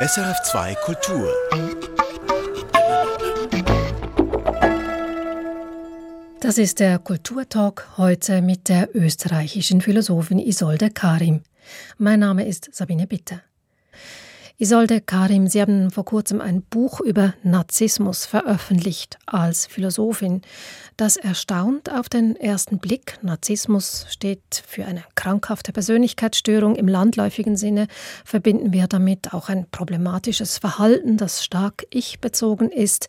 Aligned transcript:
SRF2 0.00 0.76
Kultur. 0.84 1.28
Das 6.40 6.56
ist 6.56 6.78
der 6.78 7.00
Kulturtalk 7.00 7.88
heute 7.96 8.40
mit 8.40 8.68
der 8.68 8.94
österreichischen 8.94 9.80
Philosophin 9.80 10.38
Isolde 10.38 10.90
Karim. 10.90 11.42
Mein 11.96 12.20
Name 12.20 12.46
ist 12.46 12.68
Sabine 12.72 13.08
Bitter. 13.08 13.40
Isolde 14.60 15.00
Karim, 15.00 15.46
Sie 15.46 15.60
haben 15.62 15.92
vor 15.92 16.04
kurzem 16.04 16.40
ein 16.40 16.62
Buch 16.62 17.00
über 17.00 17.32
Narzissmus 17.44 18.26
veröffentlicht 18.26 19.16
als 19.24 19.66
Philosophin. 19.66 20.42
Das 20.96 21.16
erstaunt 21.16 21.92
auf 21.92 22.08
den 22.08 22.34
ersten 22.34 22.80
Blick. 22.80 23.20
Narzissmus 23.22 24.06
steht 24.08 24.64
für 24.66 24.84
eine 24.84 25.04
krankhafte 25.14 25.72
Persönlichkeitsstörung. 25.72 26.74
Im 26.74 26.88
landläufigen 26.88 27.56
Sinne 27.56 27.86
verbinden 28.24 28.72
wir 28.72 28.88
damit 28.88 29.32
auch 29.32 29.48
ein 29.48 29.68
problematisches 29.70 30.58
Verhalten, 30.58 31.18
das 31.18 31.44
stark 31.44 31.86
ich-bezogen 31.90 32.72
ist. 32.72 33.06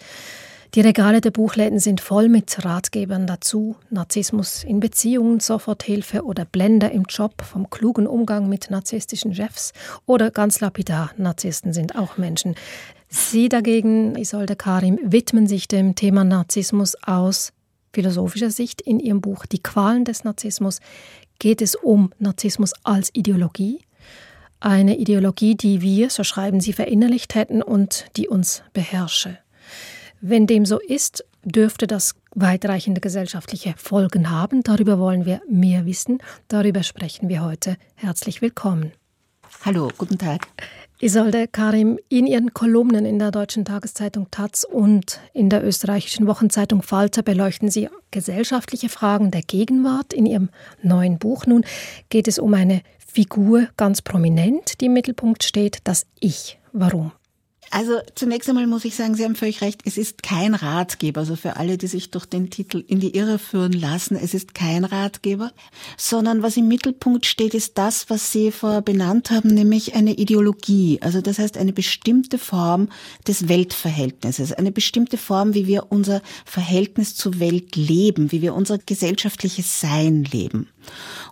Die 0.75 0.81
Regale 0.81 1.19
der 1.19 1.31
Buchläden 1.31 1.79
sind 1.79 1.99
voll 1.99 2.29
mit 2.29 2.63
Ratgebern 2.63 3.25
dazu, 3.25 3.75
Narzissmus 3.89 4.63
in 4.63 4.79
Beziehungen, 4.79 5.39
Soforthilfe 5.39 6.23
oder 6.23 6.45
Blender 6.45 6.91
im 6.91 7.05
Job, 7.09 7.41
vom 7.41 7.71
klugen 7.71 8.05
Umgang 8.05 8.47
mit 8.47 8.69
narzisstischen 8.69 9.33
Chefs 9.33 9.73
oder 10.05 10.29
ganz 10.29 10.59
lapidar, 10.59 11.09
Narzissten 11.17 11.73
sind 11.73 11.95
auch 11.95 12.17
Menschen. 12.17 12.53
Sie 13.07 13.49
dagegen, 13.49 14.15
Isolde 14.15 14.55
Karim, 14.55 14.99
widmen 15.01 15.47
sich 15.47 15.67
dem 15.67 15.95
Thema 15.95 16.23
Narzissmus 16.23 16.95
aus 17.01 17.51
philosophischer 17.91 18.51
Sicht. 18.51 18.79
In 18.81 18.99
ihrem 18.99 19.21
Buch 19.21 19.47
Die 19.47 19.63
Qualen 19.63 20.05
des 20.05 20.23
Narzissmus 20.23 20.81
geht 21.39 21.63
es 21.63 21.73
um 21.73 22.11
Narzissmus 22.19 22.73
als 22.83 23.09
Ideologie. 23.15 23.79
Eine 24.59 24.97
Ideologie, 24.97 25.55
die 25.55 25.81
wir, 25.81 26.11
so 26.11 26.23
schreiben 26.23 26.59
sie, 26.59 26.73
verinnerlicht 26.73 27.33
hätten 27.33 27.63
und 27.63 28.05
die 28.17 28.27
uns 28.27 28.61
beherrsche. 28.73 29.39
Wenn 30.21 30.47
dem 30.47 30.65
so 30.65 30.79
ist, 30.79 31.23
dürfte 31.45 31.87
das 31.87 32.13
weitreichende 32.35 32.99
gesellschaftliche 32.99 33.73
Folgen 33.77 34.29
haben. 34.29 34.63
Darüber 34.63 34.99
wollen 34.99 35.25
wir 35.25 35.41
mehr 35.47 35.85
wissen. 35.85 36.19
Darüber 36.49 36.83
sprechen 36.83 37.29
wir 37.29 37.43
heute. 37.43 37.77
Herzlich 37.95 38.41
willkommen. 38.41 38.91
Hallo, 39.63 39.89
guten 39.97 40.17
Tag. 40.17 40.47
Isolde 40.99 41.47
Karim, 41.47 41.97
in 42.09 42.27
Ihren 42.27 42.53
Kolumnen 42.53 43.05
in 43.05 43.17
der 43.17 43.31
deutschen 43.31 43.63
Tageszeitung 43.63 44.29
Taz 44.29 44.65
und 44.65 45.21
in 45.33 45.49
der 45.49 45.65
österreichischen 45.65 46.27
Wochenzeitung 46.27 46.81
Falter 46.81 47.23
beleuchten 47.23 47.71
Sie 47.71 47.87
gesellschaftliche 48.11 48.89
Fragen 48.89 49.31
der 49.31 49.41
Gegenwart. 49.41 50.11
In 50.11 50.25
Ihrem 50.25 50.49
neuen 50.83 51.17
Buch 51.17 51.45
nun 51.45 51.63
geht 52.09 52.27
es 52.27 52.37
um 52.37 52.53
eine 52.53 52.81
Figur 52.97 53.69
ganz 53.77 54.01
prominent, 54.01 54.81
die 54.81 54.87
im 54.87 54.93
Mittelpunkt 54.93 55.45
steht, 55.45 55.79
das 55.85 56.05
Ich. 56.19 56.59
Warum? 56.73 57.13
Also 57.71 57.99
zunächst 58.15 58.49
einmal 58.49 58.67
muss 58.67 58.85
ich 58.85 58.95
sagen, 58.95 59.15
Sie 59.15 59.23
haben 59.23 59.35
völlig 59.35 59.61
recht, 59.61 59.81
es 59.85 59.97
ist 59.97 60.23
kein 60.23 60.55
Ratgeber, 60.55 61.21
also 61.21 61.35
für 61.35 61.57
alle, 61.57 61.77
die 61.77 61.87
sich 61.87 62.09
durch 62.09 62.25
den 62.25 62.49
Titel 62.49 62.83
in 62.87 62.99
die 62.99 63.15
Irre 63.15 63.37
führen 63.37 63.73
lassen, 63.73 64.15
es 64.15 64.33
ist 64.33 64.55
kein 64.55 64.85
Ratgeber, 64.85 65.51
sondern 65.95 66.41
was 66.41 66.57
im 66.57 66.67
Mittelpunkt 66.67 67.25
steht, 67.25 67.53
ist 67.53 67.77
das, 67.77 68.09
was 68.09 68.31
Sie 68.31 68.51
vorher 68.51 68.81
benannt 68.81 69.29
haben, 69.29 69.49
nämlich 69.49 69.95
eine 69.95 70.13
Ideologie, 70.13 70.99
also 71.01 71.21
das 71.21 71.37
heißt 71.37 71.57
eine 71.57 71.73
bestimmte 71.73 72.37
Form 72.37 72.89
des 73.27 73.47
Weltverhältnisses, 73.47 74.53
eine 74.53 74.71
bestimmte 74.71 75.17
Form, 75.17 75.53
wie 75.53 75.67
wir 75.67 75.91
unser 75.91 76.21
Verhältnis 76.45 77.15
zur 77.15 77.39
Welt 77.39 77.75
leben, 77.75 78.31
wie 78.31 78.41
wir 78.41 78.55
unser 78.55 78.79
gesellschaftliches 78.79 79.79
Sein 79.79 80.23
leben. 80.23 80.69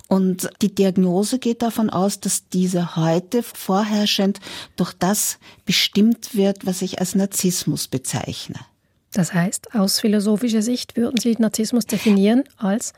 Und 0.07 0.49
die 0.61 0.73
Diagnose 0.73 1.39
geht 1.39 1.61
davon 1.61 1.89
aus, 1.89 2.19
dass 2.19 2.49
diese 2.49 2.95
heute 2.95 3.43
vorherrschend 3.43 4.39
durch 4.75 4.93
das 4.93 5.37
bestimmt 5.65 6.35
wird, 6.35 6.65
was 6.65 6.81
ich 6.81 6.99
als 6.99 7.15
Narzissmus 7.15 7.87
bezeichne. 7.87 8.59
Das 9.13 9.33
heißt, 9.33 9.73
aus 9.73 9.99
philosophischer 9.99 10.61
Sicht 10.61 10.95
würden 10.95 11.19
Sie 11.19 11.35
Narzissmus 11.39 11.85
definieren 11.85 12.43
als 12.57 12.93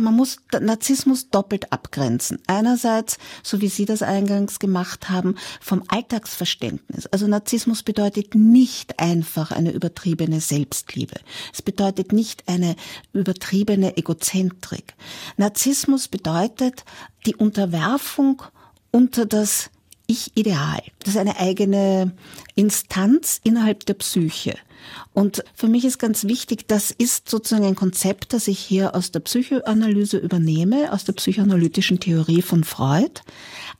man 0.00 0.14
muss 0.14 0.38
Narzissmus 0.58 1.30
doppelt 1.30 1.72
abgrenzen. 1.72 2.38
Einerseits, 2.46 3.18
so 3.42 3.60
wie 3.60 3.68
Sie 3.68 3.84
das 3.84 4.02
eingangs 4.02 4.58
gemacht 4.58 5.10
haben, 5.10 5.36
vom 5.60 5.82
Alltagsverständnis. 5.88 7.06
Also 7.06 7.26
Narzissmus 7.26 7.82
bedeutet 7.82 8.34
nicht 8.34 8.98
einfach 8.98 9.50
eine 9.50 9.72
übertriebene 9.72 10.40
Selbstliebe. 10.40 11.20
Es 11.52 11.62
bedeutet 11.62 12.12
nicht 12.12 12.48
eine 12.48 12.76
übertriebene 13.12 13.96
Egozentrik. 13.96 14.94
Narzissmus 15.36 16.08
bedeutet 16.08 16.84
die 17.26 17.36
Unterwerfung 17.36 18.42
unter 18.90 19.26
das 19.26 19.70
Ich-Ideal. 20.10 20.82
Das 20.98 21.14
ist 21.14 21.20
eine 21.20 21.38
eigene 21.38 22.10
Instanz 22.56 23.40
innerhalb 23.44 23.86
der 23.86 23.94
Psyche. 23.94 24.56
Und 25.12 25.44
für 25.54 25.68
mich 25.68 25.84
ist 25.84 25.98
ganz 25.98 26.24
wichtig, 26.24 26.66
das 26.66 26.90
ist 26.90 27.28
sozusagen 27.28 27.64
ein 27.64 27.76
Konzept, 27.76 28.32
das 28.32 28.48
ich 28.48 28.58
hier 28.58 28.96
aus 28.96 29.12
der 29.12 29.20
Psychoanalyse 29.20 30.16
übernehme, 30.16 30.92
aus 30.92 31.04
der 31.04 31.12
psychoanalytischen 31.12 32.00
Theorie 32.00 32.42
von 32.42 32.64
Freud. 32.64 33.20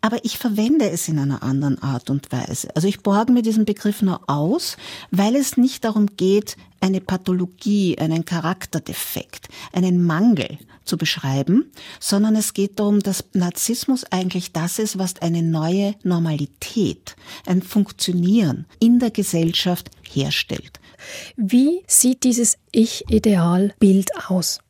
Aber 0.00 0.24
ich 0.24 0.38
verwende 0.38 0.88
es 0.90 1.08
in 1.08 1.18
einer 1.18 1.42
anderen 1.42 1.82
Art 1.82 2.08
und 2.10 2.32
Weise. 2.32 2.68
Also 2.74 2.88
ich 2.88 3.02
borge 3.02 3.32
mir 3.32 3.42
diesen 3.42 3.64
Begriff 3.64 4.00
nur 4.02 4.28
aus, 4.28 4.76
weil 5.10 5.36
es 5.36 5.56
nicht 5.56 5.84
darum 5.84 6.06
geht, 6.16 6.56
eine 6.80 7.00
Pathologie, 7.00 7.98
einen 7.98 8.24
Charakterdefekt, 8.24 9.48
einen 9.72 10.02
Mangel 10.04 10.58
zu 10.84 10.96
beschreiben, 10.96 11.70
sondern 12.00 12.34
es 12.36 12.54
geht 12.54 12.80
darum, 12.80 13.00
dass 13.00 13.24
Narzissmus 13.34 14.04
eigentlich 14.10 14.52
das 14.52 14.78
ist, 14.78 14.98
was 14.98 15.20
eine 15.20 15.42
neue 15.42 15.94
Normalität, 16.02 17.16
ein 17.46 17.62
Funktionieren 17.62 18.64
in 18.78 18.98
der 18.98 19.10
Gesellschaft 19.10 19.90
herstellt. 20.10 20.80
Wie 21.36 21.82
sieht 21.86 22.24
dieses 22.24 22.56
Ich-Ideal-Bild 22.72 24.10
aus? 24.28 24.60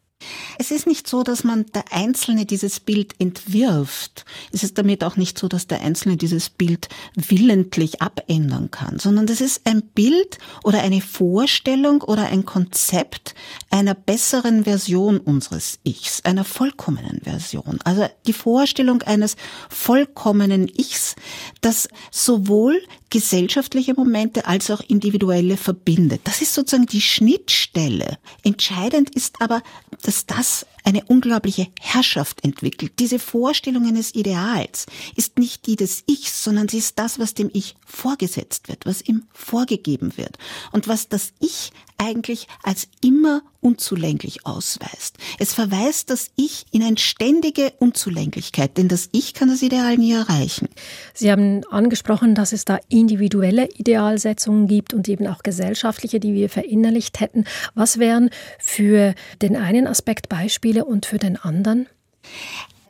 Es 0.58 0.70
ist 0.70 0.86
nicht 0.86 1.08
so, 1.08 1.22
dass 1.22 1.44
man 1.44 1.66
der 1.74 1.84
Einzelne 1.92 2.44
dieses 2.44 2.80
Bild 2.80 3.14
entwirft. 3.18 4.24
Es 4.52 4.62
ist 4.62 4.76
damit 4.76 5.02
auch 5.04 5.16
nicht 5.16 5.38
so, 5.38 5.48
dass 5.48 5.66
der 5.66 5.80
Einzelne 5.80 6.16
dieses 6.16 6.50
Bild 6.50 6.88
willentlich 7.14 8.02
abändern 8.02 8.70
kann, 8.70 8.98
sondern 8.98 9.26
das 9.26 9.40
ist 9.40 9.66
ein 9.66 9.82
Bild 9.82 10.38
oder 10.62 10.82
eine 10.82 11.00
Vorstellung 11.00 12.02
oder 12.02 12.26
ein 12.26 12.44
Konzept 12.44 13.34
einer 13.70 13.94
besseren 13.94 14.64
Version 14.64 15.18
unseres 15.18 15.78
Ichs, 15.84 16.24
einer 16.24 16.44
vollkommenen 16.44 17.20
Version. 17.22 17.78
Also 17.84 18.08
die 18.26 18.32
Vorstellung 18.32 19.02
eines 19.02 19.36
vollkommenen 19.68 20.68
Ichs, 20.68 21.16
das 21.60 21.88
sowohl 22.10 22.80
gesellschaftliche 23.10 23.94
Momente 23.94 24.46
als 24.46 24.70
auch 24.70 24.80
individuelle 24.80 25.56
verbindet. 25.56 26.22
Das 26.24 26.40
ist 26.40 26.54
sozusagen 26.54 26.86
die 26.86 27.00
Schnittstelle. 27.00 28.18
Entscheidend 28.44 29.14
ist 29.14 29.42
aber, 29.42 29.62
dass 30.02 30.26
das 30.26 30.66
eine 30.84 31.04
unglaubliche 31.04 31.68
Herrschaft 31.80 32.42
entwickelt. 32.44 32.92
Diese 32.98 33.18
Vorstellung 33.18 33.86
eines 33.86 34.14
Ideals 34.14 34.86
ist 35.16 35.38
nicht 35.38 35.66
die 35.66 35.76
des 35.76 36.04
Ichs, 36.06 36.42
sondern 36.42 36.68
sie 36.68 36.78
ist 36.78 36.98
das, 36.98 37.18
was 37.18 37.34
dem 37.34 37.50
Ich 37.52 37.74
vorgesetzt 37.84 38.68
wird, 38.68 38.86
was 38.86 39.02
ihm 39.02 39.24
vorgegeben 39.32 40.16
wird 40.16 40.38
und 40.72 40.88
was 40.88 41.08
das 41.08 41.32
Ich 41.40 41.72
eigentlich 42.00 42.48
als 42.62 42.88
immer 43.02 43.42
unzulänglich 43.60 44.46
ausweist. 44.46 45.18
Es 45.38 45.52
verweist 45.52 46.10
das 46.10 46.30
Ich 46.34 46.64
in 46.72 46.82
eine 46.82 46.98
ständige 46.98 47.72
Unzulänglichkeit, 47.78 48.78
denn 48.78 48.88
das 48.88 49.10
Ich 49.12 49.34
kann 49.34 49.48
das 49.48 49.62
Ideal 49.62 49.96
nie 49.98 50.12
erreichen. 50.12 50.68
Sie 51.12 51.30
haben 51.30 51.62
angesprochen, 51.70 52.34
dass 52.34 52.52
es 52.52 52.64
da 52.64 52.80
individuelle 52.88 53.68
Idealsetzungen 53.68 54.66
gibt 54.66 54.94
und 54.94 55.08
eben 55.08 55.26
auch 55.26 55.42
gesellschaftliche, 55.42 56.20
die 56.20 56.34
wir 56.34 56.48
verinnerlicht 56.48 57.20
hätten. 57.20 57.44
Was 57.74 57.98
wären 57.98 58.30
für 58.58 59.14
den 59.42 59.56
einen 59.56 59.86
Aspekt 59.86 60.28
Beispiele 60.28 60.84
und 60.86 61.04
für 61.06 61.18
den 61.18 61.36
anderen? 61.36 61.86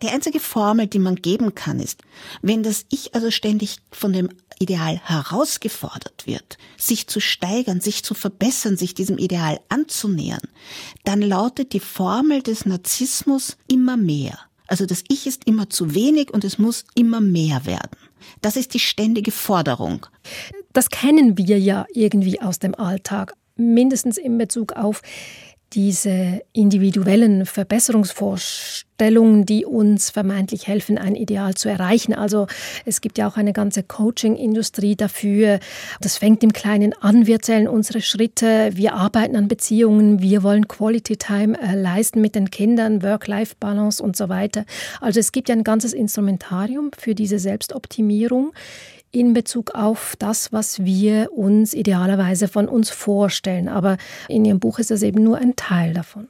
Die 0.02 0.08
einzige 0.08 0.40
Formel, 0.40 0.86
die 0.86 0.98
man 0.98 1.16
geben 1.16 1.54
kann, 1.54 1.78
ist, 1.78 2.02
wenn 2.40 2.62
das 2.62 2.86
Ich 2.90 3.14
also 3.14 3.30
ständig 3.30 3.78
von 3.90 4.12
dem 4.12 4.30
Ideal 4.58 4.98
herausgefordert 5.04 6.26
wird, 6.26 6.58
sich 6.76 7.06
zu 7.06 7.20
steigern, 7.20 7.80
sich 7.80 8.02
zu 8.02 8.14
verbessern, 8.14 8.76
sich 8.76 8.94
diesem 8.94 9.18
Ideal 9.18 9.60
anzunähern, 9.68 10.42
dann 11.04 11.20
lautet 11.20 11.72
die 11.72 11.80
Formel 11.80 12.42
des 12.42 12.66
Narzissmus 12.66 13.56
immer 13.68 13.96
mehr. 13.96 14.38
Also 14.66 14.86
das 14.86 15.02
Ich 15.08 15.26
ist 15.26 15.44
immer 15.46 15.68
zu 15.68 15.94
wenig 15.94 16.32
und 16.32 16.44
es 16.44 16.58
muss 16.58 16.84
immer 16.94 17.20
mehr 17.20 17.66
werden. 17.66 17.96
Das 18.40 18.56
ist 18.56 18.74
die 18.74 18.78
ständige 18.78 19.32
Forderung. 19.32 20.06
Das 20.72 20.90
kennen 20.90 21.36
wir 21.36 21.58
ja 21.58 21.86
irgendwie 21.92 22.40
aus 22.40 22.58
dem 22.58 22.74
Alltag, 22.74 23.34
mindestens 23.56 24.16
in 24.16 24.38
Bezug 24.38 24.72
auf 24.72 25.02
diese 25.72 26.42
individuellen 26.52 27.46
Verbesserungsvorstellungen, 27.46 29.46
die 29.46 29.64
uns 29.64 30.10
vermeintlich 30.10 30.66
helfen, 30.66 30.98
ein 30.98 31.14
Ideal 31.14 31.54
zu 31.54 31.68
erreichen. 31.68 32.12
Also 32.12 32.48
es 32.84 33.00
gibt 33.00 33.18
ja 33.18 33.28
auch 33.28 33.36
eine 33.36 33.52
ganze 33.52 33.84
Coaching-Industrie 33.84 34.96
dafür. 34.96 35.60
Das 36.00 36.18
fängt 36.18 36.42
im 36.42 36.52
Kleinen 36.52 36.92
an. 37.00 37.26
Wir 37.26 37.40
zählen 37.40 37.68
unsere 37.68 38.00
Schritte, 38.00 38.70
wir 38.74 38.94
arbeiten 38.94 39.36
an 39.36 39.46
Beziehungen, 39.46 40.20
wir 40.20 40.42
wollen 40.42 40.66
Quality 40.66 41.16
Time 41.16 41.56
äh, 41.60 41.76
leisten 41.76 42.20
mit 42.20 42.34
den 42.34 42.50
Kindern, 42.50 43.04
Work-Life-Balance 43.04 44.02
und 44.02 44.16
so 44.16 44.28
weiter. 44.28 44.64
Also 45.00 45.20
es 45.20 45.30
gibt 45.30 45.48
ja 45.48 45.54
ein 45.54 45.64
ganzes 45.64 45.92
Instrumentarium 45.92 46.90
für 46.98 47.14
diese 47.14 47.38
Selbstoptimierung. 47.38 48.52
In 49.12 49.32
Bezug 49.32 49.74
auf 49.74 50.14
das, 50.18 50.52
was 50.52 50.84
wir 50.84 51.32
uns 51.32 51.74
idealerweise 51.74 52.48
von 52.48 52.68
uns 52.68 52.90
vorstellen. 52.90 53.68
Aber 53.68 53.96
in 54.28 54.44
Ihrem 54.44 54.60
Buch 54.60 54.78
ist 54.78 54.90
das 54.90 55.02
eben 55.02 55.22
nur 55.22 55.38
ein 55.38 55.56
Teil 55.56 55.94
davon. 55.94 56.28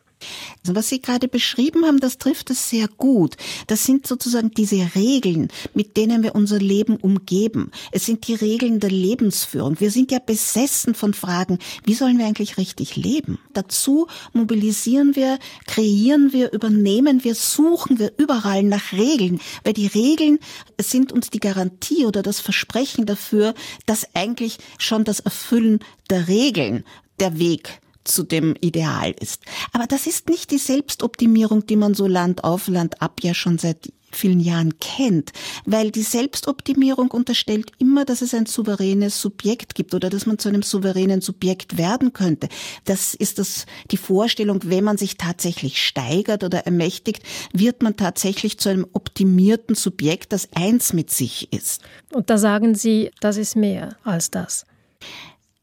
Also 0.62 0.74
was 0.74 0.88
Sie 0.88 1.00
gerade 1.00 1.28
beschrieben 1.28 1.84
haben, 1.84 2.00
das 2.00 2.18
trifft 2.18 2.50
es 2.50 2.68
sehr 2.68 2.88
gut. 2.88 3.36
Das 3.66 3.84
sind 3.84 4.06
sozusagen 4.06 4.50
diese 4.50 4.94
Regeln, 4.94 5.48
mit 5.74 5.96
denen 5.96 6.22
wir 6.22 6.34
unser 6.34 6.58
Leben 6.58 6.96
umgeben. 6.96 7.70
Es 7.92 8.06
sind 8.06 8.26
die 8.28 8.34
Regeln 8.34 8.80
der 8.80 8.90
Lebensführung. 8.90 9.80
Wir 9.80 9.90
sind 9.90 10.12
ja 10.12 10.18
besessen 10.18 10.94
von 10.94 11.14
Fragen, 11.14 11.58
wie 11.84 11.94
sollen 11.94 12.18
wir 12.18 12.26
eigentlich 12.26 12.56
richtig 12.58 12.96
leben? 12.96 13.38
Dazu 13.52 14.06
mobilisieren 14.32 15.16
wir, 15.16 15.38
kreieren 15.66 16.32
wir, 16.32 16.52
übernehmen 16.52 17.24
wir, 17.24 17.34
suchen 17.34 17.98
wir 17.98 18.12
überall 18.18 18.62
nach 18.62 18.92
Regeln, 18.92 19.40
weil 19.64 19.72
die 19.72 19.86
Regeln 19.86 20.38
sind 20.80 21.12
uns 21.12 21.30
die 21.30 21.40
Garantie 21.40 22.06
oder 22.06 22.22
das 22.22 22.40
Versprechen 22.40 23.06
dafür, 23.06 23.54
dass 23.86 24.14
eigentlich 24.14 24.58
schon 24.78 25.04
das 25.04 25.20
Erfüllen 25.20 25.80
der 26.08 26.28
Regeln 26.28 26.84
der 27.18 27.38
Weg 27.38 27.80
zu 28.04 28.22
dem 28.22 28.54
Ideal 28.60 29.14
ist. 29.20 29.42
Aber 29.72 29.86
das 29.86 30.06
ist 30.06 30.28
nicht 30.28 30.50
die 30.50 30.58
Selbstoptimierung, 30.58 31.66
die 31.66 31.76
man 31.76 31.94
so 31.94 32.06
Land 32.06 32.44
auf 32.44 32.68
Land 32.68 33.02
ab 33.02 33.20
ja 33.22 33.34
schon 33.34 33.58
seit 33.58 33.92
vielen 34.12 34.40
Jahren 34.40 34.78
kennt, 34.78 35.32
weil 35.64 35.90
die 35.90 36.02
Selbstoptimierung 36.02 37.10
unterstellt 37.10 37.72
immer, 37.78 38.04
dass 38.04 38.22
es 38.22 38.34
ein 38.34 38.46
souveränes 38.46 39.20
Subjekt 39.20 39.74
gibt 39.74 39.94
oder 39.94 40.10
dass 40.10 40.26
man 40.26 40.38
zu 40.38 40.48
einem 40.48 40.62
souveränen 40.62 41.20
Subjekt 41.20 41.78
werden 41.78 42.12
könnte. 42.12 42.48
Das 42.84 43.14
ist 43.14 43.38
das, 43.38 43.66
die 43.90 43.96
Vorstellung, 43.96 44.60
wenn 44.64 44.84
man 44.84 44.96
sich 44.96 45.16
tatsächlich 45.16 45.80
steigert 45.80 46.44
oder 46.44 46.66
ermächtigt, 46.66 47.22
wird 47.52 47.82
man 47.82 47.96
tatsächlich 47.96 48.58
zu 48.58 48.68
einem 48.68 48.86
optimierten 48.92 49.74
Subjekt, 49.74 50.32
das 50.32 50.48
eins 50.54 50.92
mit 50.92 51.10
sich 51.10 51.52
ist. 51.52 51.82
Und 52.12 52.30
da 52.30 52.38
sagen 52.38 52.74
Sie, 52.74 53.10
das 53.20 53.36
ist 53.36 53.56
mehr 53.56 53.96
als 54.04 54.30
das. 54.30 54.66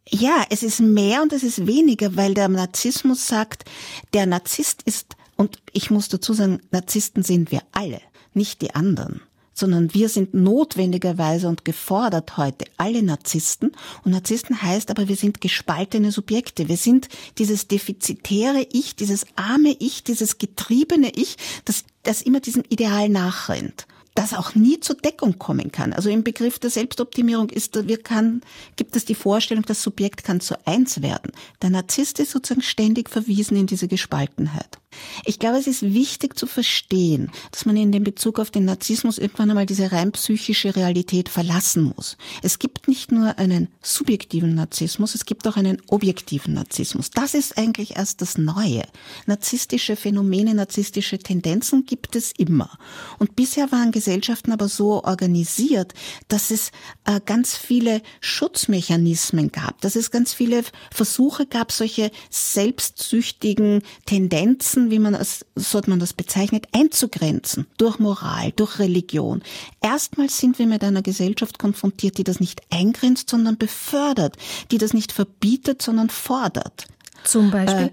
Ja, 0.09 0.45
es 0.49 0.63
ist 0.63 0.79
mehr 0.79 1.21
und 1.21 1.33
es 1.33 1.43
ist 1.43 1.67
weniger, 1.67 2.15
weil 2.15 2.33
der 2.33 2.47
Narzissmus 2.47 3.27
sagt, 3.27 3.65
der 4.13 4.25
Narzisst 4.25 4.81
ist, 4.83 5.15
und 5.35 5.59
ich 5.73 5.91
muss 5.91 6.07
dazu 6.07 6.33
sagen, 6.33 6.61
Narzissten 6.71 7.23
sind 7.23 7.51
wir 7.51 7.61
alle, 7.71 8.01
nicht 8.33 8.61
die 8.61 8.73
anderen 8.73 9.21
sondern 9.57 9.91
wir 9.95 10.07
sind 10.07 10.35
notwendigerweise 10.35 11.47
und 11.47 11.65
gefordert 11.65 12.37
heute 12.37 12.65
alle 12.77 13.01
Narzissten. 13.01 13.71
Und 14.03 14.11
Narzissten 14.11 14.61
heißt 14.61 14.91
aber, 14.91 15.07
wir 15.07 15.15
sind 15.15 15.41
gespaltene 15.41 16.11
Subjekte. 16.11 16.67
Wir 16.67 16.77
sind 16.77 17.09
dieses 17.39 17.67
defizitäre 17.67 18.67
Ich, 18.71 18.95
dieses 18.95 19.25
arme 19.35 19.75
Ich, 19.79 20.03
dieses 20.03 20.37
getriebene 20.37 21.11
Ich, 21.15 21.37
das, 21.65 21.85
das 22.03 22.21
immer 22.21 22.39
diesem 22.39 22.65
Ideal 22.69 23.09
nachrennt 23.09 23.87
das 24.17 24.33
auch 24.33 24.55
nie 24.55 24.79
zur 24.79 24.95
Deckung 24.95 25.37
kommen 25.37 25.71
kann. 25.71 25.93
Also 25.93 26.09
im 26.09 26.23
Begriff 26.23 26.57
der 26.57 26.71
Selbstoptimierung 26.71 27.49
ist, 27.49 27.87
wir 27.87 28.01
kann, 28.01 28.41
gibt 28.75 28.95
es 28.95 29.05
die 29.05 29.15
Vorstellung, 29.15 29.63
das 29.63 29.83
Subjekt 29.83 30.23
kann 30.23 30.39
zu 30.39 30.55
eins 30.65 31.01
werden. 31.01 31.31
Der 31.61 31.69
Narzisst 31.69 32.19
ist 32.19 32.31
sozusagen 32.31 32.63
ständig 32.63 33.09
verwiesen 33.09 33.55
in 33.57 33.67
diese 33.67 33.87
Gespaltenheit. 33.87 34.79
Ich 35.25 35.39
glaube, 35.39 35.57
es 35.57 35.67
ist 35.67 35.81
wichtig 35.81 36.37
zu 36.37 36.47
verstehen, 36.47 37.31
dass 37.51 37.65
man 37.65 37.77
in 37.77 37.91
dem 37.91 38.03
Bezug 38.03 38.39
auf 38.39 38.51
den 38.51 38.65
Narzissmus 38.65 39.17
irgendwann 39.17 39.49
einmal 39.49 39.65
diese 39.65 39.91
rein 39.91 40.11
psychische 40.11 40.75
Realität 40.75 41.29
verlassen 41.29 41.93
muss. 41.95 42.17
Es 42.43 42.59
gibt 42.59 42.87
nicht 42.87 43.11
nur 43.11 43.37
einen 43.37 43.69
subjektiven 43.81 44.55
Narzissmus, 44.55 45.15
es 45.15 45.25
gibt 45.25 45.47
auch 45.47 45.57
einen 45.57 45.81
objektiven 45.87 46.53
Narzissmus. 46.53 47.11
Das 47.11 47.33
ist 47.33 47.57
eigentlich 47.57 47.97
erst 47.97 48.21
das 48.21 48.37
Neue. 48.37 48.83
Narzisstische 49.25 49.95
Phänomene, 49.95 50.53
narzisstische 50.53 51.19
Tendenzen 51.19 51.85
gibt 51.85 52.15
es 52.15 52.31
immer. 52.37 52.77
Und 53.19 53.35
bisher 53.35 53.71
waren 53.71 53.91
Gesellschaften 53.91 54.51
aber 54.51 54.67
so 54.67 55.03
organisiert, 55.03 55.93
dass 56.27 56.51
es 56.51 56.71
äh, 57.05 57.19
ganz 57.25 57.55
viele 57.55 58.01
Schutzmechanismen 58.21 59.51
gab, 59.51 59.81
dass 59.81 59.95
es 59.95 60.11
ganz 60.11 60.33
viele 60.33 60.63
Versuche 60.91 61.45
gab, 61.45 61.71
solche 61.71 62.11
selbstsüchtigen 62.29 63.81
Tendenzen 64.05 64.86
wie 64.91 64.99
man 64.99 65.13
es, 65.13 65.45
so 65.55 65.77
hat 65.77 65.87
man 65.87 65.99
das 65.99 66.13
bezeichnet, 66.13 66.67
einzugrenzen 66.71 67.67
durch 67.77 67.99
Moral, 67.99 68.51
durch 68.55 68.79
Religion. 68.79 69.41
Erstmals 69.81 70.37
sind 70.37 70.59
wir 70.59 70.67
mit 70.67 70.83
einer 70.83 71.01
Gesellschaft 71.01 71.59
konfrontiert, 71.59 72.17
die 72.17 72.23
das 72.23 72.39
nicht 72.39 72.61
eingrenzt, 72.69 73.29
sondern 73.29 73.57
befördert, 73.57 74.37
die 74.71 74.77
das 74.77 74.93
nicht 74.93 75.11
verbietet, 75.11 75.81
sondern 75.81 76.09
fordert. 76.09 76.87
Zum 77.23 77.51
Beispiel? 77.51 77.91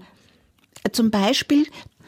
Äh, 0.83 0.91
zum 0.91 1.11
Beispiel 1.11 1.67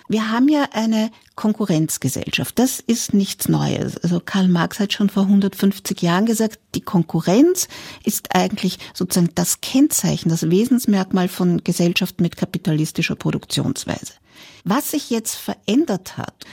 wir 0.09 0.31
haben 0.31 0.47
ja 0.47 0.69
eine 0.71 1.11
Konkurrenzgesellschaft. 1.35 2.57
Das 2.57 2.79
ist 2.79 3.13
nichts 3.13 3.49
Neues. 3.49 3.97
Also 3.97 4.21
Karl 4.21 4.47
Marx 4.47 4.79
hat 4.79 4.93
schon 4.93 5.09
vor 5.09 5.23
150 5.23 6.01
Jahren 6.01 6.25
gesagt, 6.25 6.59
die 6.75 6.81
Konkurrenz 6.81 7.67
ist 8.05 8.33
eigentlich 8.33 8.79
sozusagen 8.93 9.31
das 9.35 9.59
Kennzeichen, 9.59 10.29
das 10.29 10.49
Wesensmerkmal 10.49 11.27
von 11.27 11.61
Gesellschaften 11.63 12.23
mit 12.23 12.37
kapitalistischer 12.37 13.15
Produktionsweise. 13.15 14.13
Was 14.63 14.91
sich 14.91 15.09
jetzt 15.09 15.35
verändert 15.35 16.17
hat, 16.17 16.45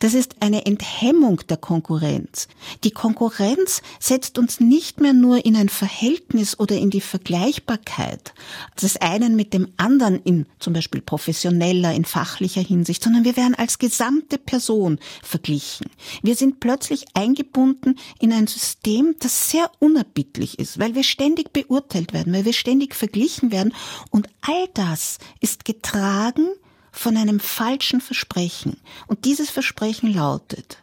das 0.00 0.12
ist 0.12 0.36
eine 0.40 0.66
Enthemmung 0.66 1.40
der 1.48 1.56
Konkurrenz. 1.56 2.48
Die 2.84 2.90
Konkurrenz 2.90 3.80
setzt 3.98 4.38
uns 4.38 4.60
nicht 4.60 5.00
mehr 5.00 5.14
nur 5.14 5.44
in 5.44 5.56
ein 5.56 5.70
Verhältnis 5.70 6.58
oder 6.58 6.76
in 6.76 6.90
die 6.90 7.00
Vergleichbarkeit 7.00 8.34
des 8.80 8.98
einen 8.98 9.36
mit 9.36 9.54
dem 9.54 9.68
anderen 9.78 10.20
in 10.22 10.46
zum 10.58 10.74
Beispiel 10.74 11.00
professioneller, 11.00 11.94
in 11.94 12.04
fachlicher 12.04 12.60
Hinsicht, 12.60 13.02
sondern 13.02 13.24
wir 13.24 13.36
werden 13.36 13.54
als 13.54 13.78
gesamte 13.78 14.36
Person 14.36 14.98
verglichen. 15.22 15.86
Wir 16.22 16.36
sind 16.36 16.60
plötzlich 16.60 17.06
eingebunden 17.14 17.98
in 18.20 18.32
ein 18.32 18.48
System, 18.48 19.16
das 19.20 19.50
sehr 19.50 19.70
unerbittlich 19.78 20.58
ist, 20.58 20.78
weil 20.78 20.94
wir 20.94 21.04
ständig 21.04 21.52
beurteilt 21.52 22.12
werden, 22.12 22.34
weil 22.34 22.44
wir 22.44 22.52
ständig 22.52 22.94
verglichen 22.94 23.50
werden 23.50 23.74
und 24.10 24.28
all 24.42 24.68
das 24.74 25.18
ist 25.40 25.64
getragen 25.64 26.48
von 26.92 27.16
einem 27.16 27.40
falschen 27.40 28.00
Versprechen. 28.00 28.80
Und 29.06 29.24
dieses 29.24 29.50
Versprechen 29.50 30.12
lautet, 30.12 30.78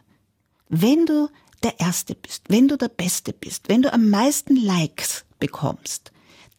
wenn 0.68 1.06
du 1.06 1.30
der 1.62 1.78
Erste 1.80 2.14
bist, 2.14 2.44
wenn 2.48 2.68
du 2.68 2.76
der 2.76 2.88
Beste 2.88 3.32
bist, 3.32 3.68
wenn 3.68 3.82
du 3.82 3.92
am 3.92 4.10
meisten 4.10 4.56
Likes 4.56 5.24
bekommst, 5.38 6.12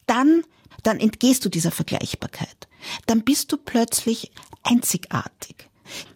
dann, 0.06 0.42
dann 0.82 0.98
entgehst 0.98 1.44
du 1.44 1.48
dieser 1.48 1.70
Vergleichbarkeit. 1.70 2.68
Dann 3.06 3.22
bist 3.22 3.52
du 3.52 3.56
plötzlich 3.56 4.32
einzigartig. 4.62 5.68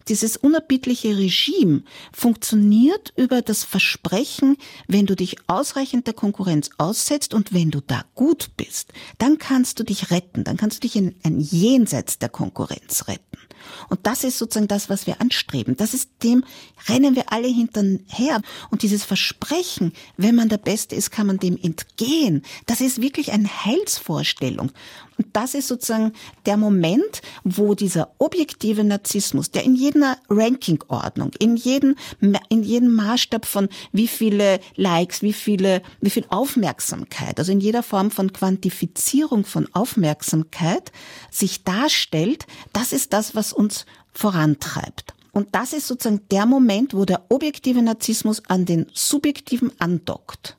Dieses 0.08 0.36
unerbittliche 0.36 1.16
Regime 1.16 1.82
funktioniert 2.12 3.12
über 3.16 3.42
das 3.42 3.64
Versprechen, 3.64 4.56
wenn 4.86 5.06
du 5.06 5.16
dich 5.16 5.36
ausreichend 5.48 6.06
der 6.06 6.14
Konkurrenz 6.14 6.70
aussetzt 6.78 7.34
und 7.34 7.52
wenn 7.52 7.70
du 7.70 7.80
da 7.80 8.04
gut 8.14 8.50
bist, 8.56 8.92
dann 9.18 9.38
kannst 9.38 9.80
du 9.80 9.84
dich 9.84 10.10
retten, 10.10 10.44
dann 10.44 10.56
kannst 10.56 10.78
du 10.78 10.80
dich 10.82 10.96
in 10.96 11.14
ein 11.24 11.40
Jenseits 11.40 12.18
der 12.18 12.28
Konkurrenz 12.28 13.08
retten. 13.08 13.38
Und 13.88 14.06
das 14.06 14.24
ist 14.24 14.38
sozusagen 14.38 14.68
das, 14.68 14.88
was 14.88 15.06
wir 15.06 15.20
anstreben. 15.20 15.76
Das 15.76 15.94
ist 15.94 16.10
dem, 16.22 16.44
rennen 16.88 17.16
wir 17.16 17.32
alle 17.32 17.48
hinterher. 17.48 18.42
Und 18.70 18.82
dieses 18.82 19.04
Versprechen, 19.04 19.92
wenn 20.16 20.34
man 20.34 20.48
der 20.48 20.58
Beste 20.58 20.94
ist, 20.94 21.10
kann 21.10 21.26
man 21.26 21.38
dem 21.38 21.56
entgehen. 21.60 22.42
Das 22.66 22.80
ist 22.80 23.00
wirklich 23.00 23.32
eine 23.32 23.48
Heilsvorstellung. 23.64 24.72
Und 25.18 25.26
das 25.32 25.54
ist 25.54 25.68
sozusagen 25.68 26.12
der 26.44 26.56
Moment, 26.56 27.22
wo 27.42 27.74
dieser 27.74 28.10
objektive 28.18 28.84
Narzissmus, 28.84 29.50
der 29.50 29.64
in 29.64 29.74
jeder 29.96 30.18
Rankingordnung, 30.28 31.30
in 31.38 31.56
jedem, 31.56 31.96
in 32.20 32.62
jedem 32.62 32.94
Maßstab 32.94 33.46
von 33.46 33.68
wie 33.92 34.08
viele 34.08 34.60
Likes, 34.76 35.22
wie 35.22 35.32
viele, 35.32 35.82
wie 36.00 36.10
viel 36.10 36.24
Aufmerksamkeit, 36.28 37.38
also 37.38 37.52
in 37.52 37.60
jeder 37.60 37.82
Form 37.82 38.10
von 38.10 38.32
Quantifizierung 38.32 39.44
von 39.44 39.68
Aufmerksamkeit 39.72 40.92
sich 41.30 41.64
darstellt, 41.64 42.46
das 42.72 42.92
ist 42.92 43.12
das, 43.12 43.34
was 43.34 43.52
uns 43.52 43.86
vorantreibt. 44.12 45.14
Und 45.32 45.54
das 45.54 45.72
ist 45.72 45.86
sozusagen 45.86 46.22
der 46.30 46.46
Moment, 46.46 46.94
wo 46.94 47.04
der 47.04 47.24
objektive 47.28 47.82
Narzissmus 47.82 48.42
an 48.48 48.64
den 48.64 48.86
subjektiven 48.94 49.70
andockt. 49.78 50.56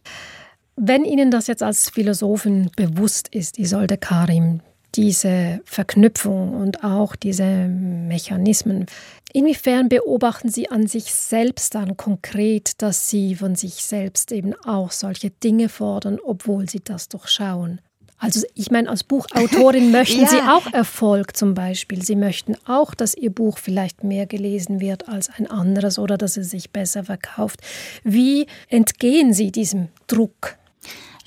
Wenn 0.75 1.03
Ihnen 1.03 1.31
das 1.31 1.47
jetzt 1.47 1.63
als 1.63 1.89
Philosophin 1.89 2.69
bewusst 2.75 3.29
ist, 3.29 3.57
Isolde 3.57 3.97
Karim, 3.97 4.61
diese 4.97 5.61
Verknüpfung 5.63 6.55
und 6.55 6.83
auch 6.83 7.15
diese 7.15 7.45
Mechanismen, 7.45 8.87
inwiefern 9.31 9.87
beobachten 9.87 10.49
Sie 10.49 10.69
an 10.69 10.87
sich 10.87 11.13
selbst 11.13 11.75
dann 11.75 11.95
konkret, 11.95 12.81
dass 12.81 13.09
Sie 13.09 13.35
von 13.35 13.55
sich 13.55 13.75
selbst 13.75 14.31
eben 14.31 14.53
auch 14.65 14.91
solche 14.91 15.29
Dinge 15.29 15.69
fordern, 15.69 16.17
obwohl 16.21 16.67
Sie 16.67 16.81
das 16.83 17.07
durchschauen? 17.07 17.79
Also 18.19 18.47
ich 18.55 18.71
meine, 18.71 18.89
als 18.89 19.03
Buchautorin 19.03 19.91
möchten 19.91 20.21
ja. 20.21 20.27
Sie 20.27 20.41
auch 20.41 20.73
Erfolg 20.73 21.37
zum 21.37 21.53
Beispiel. 21.53 22.03
Sie 22.03 22.15
möchten 22.15 22.55
auch, 22.65 22.95
dass 22.95 23.13
Ihr 23.13 23.29
Buch 23.29 23.59
vielleicht 23.59 24.03
mehr 24.03 24.25
gelesen 24.25 24.81
wird 24.81 25.07
als 25.07 25.29
ein 25.29 25.45
anderes 25.45 25.99
oder 25.99 26.17
dass 26.17 26.35
es 26.35 26.49
sich 26.49 26.71
besser 26.71 27.03
verkauft. 27.03 27.61
Wie 28.03 28.47
entgehen 28.69 29.33
Sie 29.33 29.51
diesem 29.51 29.89
Druck? 30.07 30.57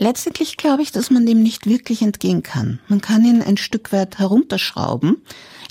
Letztendlich 0.02 0.56
glaube 0.56 0.82
ich, 0.82 0.92
dass 0.92 1.10
man 1.10 1.26
dem 1.26 1.42
nicht 1.42 1.66
wirklich 1.66 2.00
entgehen 2.00 2.42
kann. 2.42 2.80
Man 2.88 3.02
kann 3.02 3.22
ihn 3.22 3.42
ein 3.42 3.58
Stück 3.58 3.92
weit 3.92 4.18
herunterschrauben. 4.18 5.18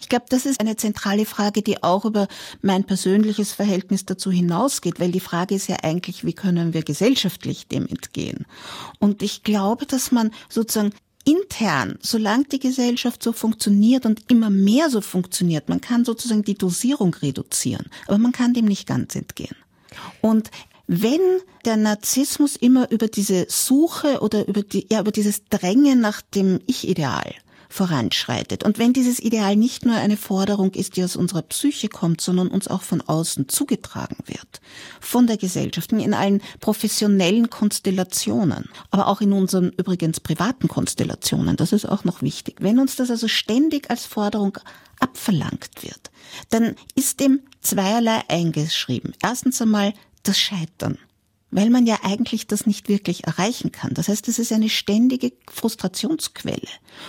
Ich 0.02 0.08
glaube, 0.08 0.26
das 0.30 0.46
ist 0.46 0.60
eine 0.60 0.76
zentrale 0.76 1.26
Frage, 1.26 1.64
die 1.64 1.82
auch 1.82 2.06
über 2.06 2.28
mein 2.62 2.84
persönliches 2.84 3.54
Verhältnis 3.54 4.06
dazu 4.06 4.30
hinausgeht, 4.30 5.00
weil 5.00 5.12
die 5.12 5.20
Frage 5.20 5.56
ist 5.56 5.68
ja 5.68 5.78
eigentlich, 5.82 6.26
wie 6.26 6.34
können 6.34 6.76
wir 6.76 6.84
gesellschaftlich 6.84 7.70
dem 7.70 7.88
entgehen? 7.88 8.46
Und 9.00 9.24
ich 9.24 9.42
glaube, 9.42 9.88
dass 9.88 10.12
man 10.12 10.30
sozusagen 10.48 10.94
intern, 11.26 11.98
solange 12.00 12.44
die 12.46 12.60
Gesellschaft 12.60 13.24
so 13.24 13.34
funktioniert 13.34 14.06
und 14.06 14.22
immer 14.30 14.52
mehr 14.52 14.92
so 14.92 15.02
funktioniert, 15.02 15.70
man 15.70 15.82
kann 15.82 16.06
sozusagen 16.06 16.44
die 16.44 16.58
Dosierung 16.58 17.16
reduzieren, 17.16 17.88
aber 18.06 18.20
man 18.20 18.32
kann 18.32 18.54
dem 18.54 18.66
nicht 18.66 18.86
ganz 18.86 19.16
entgehen. 19.16 19.56
Und 20.22 20.52
wenn 20.92 21.22
der 21.66 21.78
Narzissmus 21.78 22.56
immer 22.56 22.90
über 22.90 23.08
diese 23.08 23.46
Suche 23.48 24.22
oder 24.22 24.48
über 24.48 24.64
die, 24.64 24.88
ja, 24.92 25.02
über 25.02 25.12
dieses 25.12 25.46
Drängen 25.46 26.02
nach 26.02 26.22
dem 26.22 26.60
Ich-Ideal 26.66 27.36
voranschreitet. 27.70 28.64
Und 28.64 28.80
wenn 28.80 28.92
dieses 28.92 29.20
Ideal 29.20 29.56
nicht 29.56 29.86
nur 29.86 29.94
eine 29.94 30.18
Forderung 30.18 30.72
ist, 30.72 30.98
die 30.98 31.04
aus 31.04 31.16
unserer 31.16 31.44
Psyche 31.44 31.90
kommt, 31.90 32.22
sondern 32.22 32.48
uns 32.48 32.68
auch 32.68 32.82
von 32.82 33.02
außen 33.02 33.48
zugetragen 33.48 34.18
wird, 34.26 34.62
von 35.00 35.28
der 35.28 35.38
Gesellschaft, 35.38 35.92
in 35.92 36.16
allen 36.16 36.42
professionellen 36.60 37.52
Konstellationen, 37.52 38.68
aber 38.90 39.06
auch 39.06 39.22
in 39.22 39.32
unseren 39.32 39.70
übrigens 39.70 40.20
privaten 40.20 40.68
Konstellationen, 40.68 41.56
das 41.56 41.72
ist 41.72 41.88
auch 41.88 42.04
noch 42.04 42.24
wichtig. 42.24 42.56
Wenn 42.62 42.80
uns 42.80 42.96
das 42.96 43.12
also 43.12 43.28
ständig 43.28 43.92
als 43.92 44.08
Forderung 44.08 44.58
abverlangt 45.00 45.84
wird, 45.84 46.10
dann 46.50 46.76
ist 46.96 47.20
dem 47.20 47.42
zweierlei 47.62 48.24
eingeschrieben. 48.28 49.14
Erstens 49.22 49.62
einmal 49.62 49.94
das 50.30 50.40
Scheitern 50.40 50.98
weil 51.52 51.70
man 51.70 51.86
ja 51.88 52.00
eigentlich 52.04 52.48
das 52.48 52.66
nicht 52.66 52.90
wirklich 52.90 53.26
erreichen 53.26 53.72
kann. 53.72 53.94
Das 53.94 54.08
heißt, 54.08 54.28
es 54.28 54.40
ist 54.40 54.52
eine 54.52 54.70
ständige 54.70 55.34
Frustrationsquelle 55.50 56.68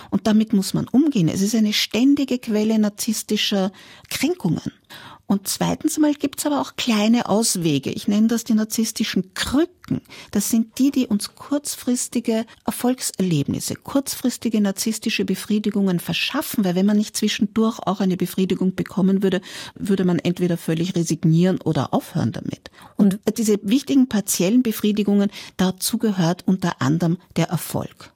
und 0.09 0.27
damit 0.27 0.53
muss 0.53 0.73
man 0.73 0.87
umgehen. 0.87 1.27
Es 1.27 1.41
ist 1.41 1.55
eine 1.55 1.73
ständige 1.73 2.39
Quelle 2.39 2.79
narzisstischer 2.79 3.71
Kränkungen. 4.09 4.71
Und 5.31 5.47
zweitens 5.47 5.97
mal 5.97 6.13
gibt's 6.13 6.45
aber 6.45 6.59
auch 6.59 6.75
kleine 6.75 7.29
Auswege. 7.29 7.89
Ich 7.89 8.09
nenne 8.09 8.27
das 8.27 8.43
die 8.43 8.53
narzisstischen 8.53 9.33
Krücken. 9.33 10.01
Das 10.31 10.49
sind 10.49 10.77
die, 10.77 10.91
die 10.91 11.07
uns 11.07 11.35
kurzfristige 11.35 12.45
Erfolgserlebnisse, 12.65 13.75
kurzfristige 13.75 14.59
narzisstische 14.59 15.23
Befriedigungen 15.23 16.01
verschaffen, 16.01 16.65
weil 16.65 16.75
wenn 16.75 16.85
man 16.85 16.97
nicht 16.97 17.15
zwischendurch 17.15 17.79
auch 17.79 18.01
eine 18.01 18.17
Befriedigung 18.17 18.75
bekommen 18.75 19.23
würde, 19.23 19.39
würde 19.73 20.03
man 20.03 20.19
entweder 20.19 20.57
völlig 20.57 20.97
resignieren 20.97 21.61
oder 21.61 21.93
aufhören 21.93 22.33
damit. 22.33 22.69
Und 22.97 23.17
diese 23.37 23.57
wichtigen 23.63 24.09
partiellen 24.09 24.63
Befriedigungen, 24.63 25.31
dazu 25.55 25.97
gehört 25.97 26.45
unter 26.45 26.81
anderem 26.81 27.17
der 27.37 27.47
Erfolg. 27.47 28.11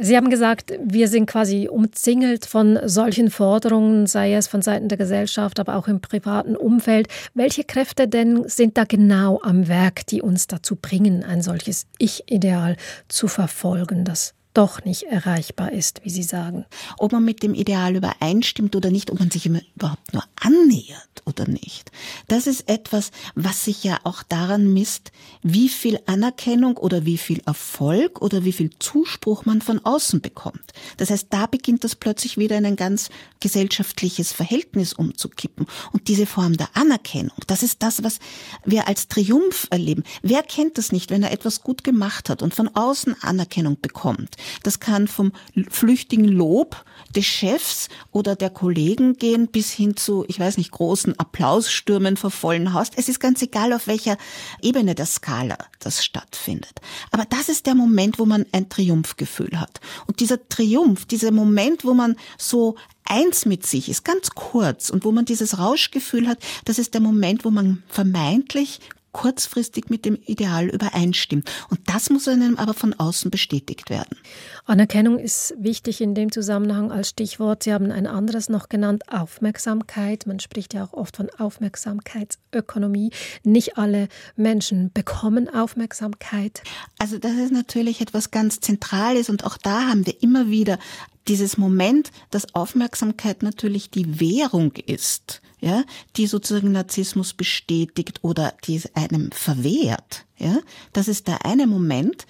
Sie 0.00 0.16
haben 0.16 0.30
gesagt, 0.30 0.74
wir 0.80 1.08
sind 1.08 1.26
quasi 1.26 1.68
umzingelt 1.68 2.46
von 2.46 2.78
solchen 2.84 3.30
Forderungen, 3.30 4.06
sei 4.06 4.34
es 4.34 4.46
von 4.46 4.62
Seiten 4.62 4.88
der 4.88 4.96
Gesellschaft, 4.96 5.58
aber 5.58 5.74
auch 5.74 5.88
im 5.88 6.00
privaten 6.00 6.54
Umfeld. 6.54 7.08
Welche 7.34 7.64
Kräfte 7.64 8.06
denn 8.06 8.48
sind 8.48 8.78
da 8.78 8.84
genau 8.84 9.40
am 9.42 9.66
Werk, 9.66 10.06
die 10.06 10.22
uns 10.22 10.46
dazu 10.46 10.76
bringen, 10.76 11.24
ein 11.24 11.42
solches 11.42 11.86
Ich-Ideal 11.98 12.76
zu 13.08 13.26
verfolgen, 13.26 14.04
das 14.04 14.34
doch 14.58 14.84
nicht 14.84 15.04
erreichbar 15.04 15.70
ist, 15.70 16.00
wie 16.02 16.10
Sie 16.10 16.24
sagen. 16.24 16.66
Ob 16.98 17.12
man 17.12 17.24
mit 17.24 17.44
dem 17.44 17.54
Ideal 17.54 17.94
übereinstimmt 17.94 18.74
oder 18.74 18.90
nicht, 18.90 19.12
ob 19.12 19.20
man 19.20 19.30
sich 19.30 19.46
überhaupt 19.46 20.12
nur 20.12 20.24
annähert 20.34 21.22
oder 21.26 21.46
nicht. 21.46 21.92
Das 22.26 22.48
ist 22.48 22.68
etwas, 22.68 23.12
was 23.36 23.64
sich 23.64 23.84
ja 23.84 24.00
auch 24.02 24.24
daran 24.24 24.72
misst, 24.72 25.12
wie 25.42 25.68
viel 25.68 26.00
Anerkennung 26.06 26.76
oder 26.76 27.04
wie 27.04 27.18
viel 27.18 27.40
Erfolg 27.46 28.20
oder 28.20 28.44
wie 28.44 28.52
viel 28.52 28.70
Zuspruch 28.80 29.44
man 29.44 29.62
von 29.62 29.78
außen 29.84 30.20
bekommt. 30.20 30.72
Das 30.96 31.10
heißt, 31.10 31.28
da 31.30 31.46
beginnt 31.46 31.84
das 31.84 31.94
plötzlich 31.94 32.36
wieder 32.36 32.58
in 32.58 32.66
ein 32.66 32.74
ganz 32.74 33.10
gesellschaftliches 33.38 34.32
Verhältnis 34.32 34.92
umzukippen. 34.92 35.66
Und 35.92 36.08
diese 36.08 36.26
Form 36.26 36.56
der 36.56 36.70
Anerkennung, 36.74 37.36
das 37.46 37.62
ist 37.62 37.80
das, 37.84 38.02
was 38.02 38.18
wir 38.64 38.88
als 38.88 39.06
Triumph 39.06 39.68
erleben. 39.70 40.02
Wer 40.22 40.42
kennt 40.42 40.78
das 40.78 40.90
nicht, 40.90 41.10
wenn 41.10 41.22
er 41.22 41.30
etwas 41.30 41.62
gut 41.62 41.84
gemacht 41.84 42.28
hat 42.28 42.42
und 42.42 42.54
von 42.54 42.66
außen 42.74 43.22
Anerkennung 43.22 43.80
bekommt? 43.80 44.36
Das 44.62 44.80
kann 44.80 45.08
vom 45.08 45.32
flüchtigen 45.70 46.26
Lob 46.26 46.84
des 47.14 47.26
Chefs 47.26 47.88
oder 48.12 48.36
der 48.36 48.50
Kollegen 48.50 49.14
gehen 49.14 49.48
bis 49.48 49.72
hin 49.72 49.96
zu, 49.96 50.24
ich 50.28 50.38
weiß 50.38 50.58
nicht, 50.58 50.70
großen 50.70 51.18
Applausstürmen 51.18 52.16
vor 52.16 52.30
vollen 52.30 52.72
Haus. 52.74 52.88
Es 52.96 53.08
ist 53.08 53.20
ganz 53.20 53.42
egal, 53.42 53.72
auf 53.72 53.86
welcher 53.86 54.16
Ebene 54.62 54.94
der 54.94 55.06
Skala 55.06 55.58
das 55.80 56.04
stattfindet. 56.04 56.80
Aber 57.10 57.24
das 57.24 57.48
ist 57.48 57.66
der 57.66 57.74
Moment, 57.74 58.18
wo 58.18 58.26
man 58.26 58.44
ein 58.52 58.68
Triumphgefühl 58.68 59.58
hat. 59.58 59.80
Und 60.06 60.20
dieser 60.20 60.48
Triumph, 60.48 61.06
dieser 61.06 61.30
Moment, 61.30 61.84
wo 61.84 61.94
man 61.94 62.16
so 62.36 62.76
eins 63.04 63.46
mit 63.46 63.66
sich 63.66 63.88
ist, 63.88 64.04
ganz 64.04 64.30
kurz 64.30 64.90
und 64.90 65.04
wo 65.04 65.12
man 65.12 65.24
dieses 65.24 65.58
Rauschgefühl 65.58 66.28
hat, 66.28 66.38
das 66.64 66.78
ist 66.78 66.94
der 66.94 67.00
Moment, 67.00 67.44
wo 67.44 67.50
man 67.50 67.82
vermeintlich 67.88 68.80
kurzfristig 69.18 69.90
mit 69.90 70.04
dem 70.04 70.14
Ideal 70.26 70.68
übereinstimmt. 70.68 71.50
Und 71.70 71.80
das 71.86 72.08
muss 72.08 72.28
einem 72.28 72.56
aber 72.56 72.72
von 72.72 72.94
außen 72.94 73.32
bestätigt 73.32 73.90
werden. 73.90 74.16
Anerkennung 74.64 75.18
ist 75.18 75.54
wichtig 75.58 76.00
in 76.00 76.14
dem 76.14 76.30
Zusammenhang 76.30 76.92
als 76.92 77.08
Stichwort. 77.08 77.64
Sie 77.64 77.72
haben 77.72 77.90
ein 77.90 78.06
anderes 78.06 78.48
noch 78.48 78.68
genannt, 78.68 79.02
Aufmerksamkeit. 79.10 80.28
Man 80.28 80.38
spricht 80.38 80.72
ja 80.72 80.84
auch 80.84 80.92
oft 80.92 81.16
von 81.16 81.30
Aufmerksamkeitsökonomie. 81.36 83.10
Nicht 83.42 83.76
alle 83.76 84.06
Menschen 84.36 84.92
bekommen 84.92 85.52
Aufmerksamkeit. 85.52 86.62
Also 87.00 87.18
das 87.18 87.32
ist 87.32 87.50
natürlich 87.50 88.00
etwas 88.00 88.30
ganz 88.30 88.60
Zentrales 88.60 89.28
und 89.28 89.44
auch 89.44 89.58
da 89.58 89.88
haben 89.88 90.06
wir 90.06 90.22
immer 90.22 90.48
wieder 90.48 90.78
dieses 91.28 91.58
Moment, 91.58 92.10
dass 92.30 92.54
Aufmerksamkeit 92.54 93.42
natürlich 93.42 93.90
die 93.90 94.20
Währung 94.20 94.72
ist, 94.86 95.42
ja, 95.60 95.84
die 96.16 96.26
sozusagen 96.26 96.72
Narzissmus 96.72 97.34
bestätigt 97.34 98.20
oder 98.22 98.54
die 98.64 98.82
einem 98.94 99.30
verwehrt, 99.32 100.24
ja, 100.38 100.58
das 100.92 101.08
ist 101.08 101.28
der 101.28 101.44
eine 101.44 101.66
Moment 101.66 102.26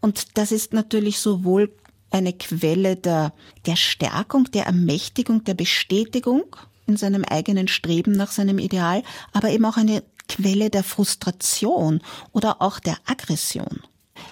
und 0.00 0.36
das 0.36 0.52
ist 0.52 0.72
natürlich 0.72 1.20
sowohl 1.20 1.72
eine 2.10 2.32
Quelle 2.32 2.96
der, 2.96 3.32
der 3.66 3.76
Stärkung, 3.76 4.44
der 4.50 4.66
Ermächtigung, 4.66 5.44
der 5.44 5.54
Bestätigung 5.54 6.44
in 6.86 6.96
seinem 6.96 7.24
eigenen 7.24 7.68
Streben 7.68 8.12
nach 8.12 8.32
seinem 8.32 8.58
Ideal, 8.58 9.04
aber 9.32 9.50
eben 9.50 9.64
auch 9.64 9.76
eine 9.76 10.02
Quelle 10.28 10.70
der 10.70 10.84
Frustration 10.84 12.00
oder 12.32 12.60
auch 12.62 12.80
der 12.80 12.96
Aggression. 13.04 13.80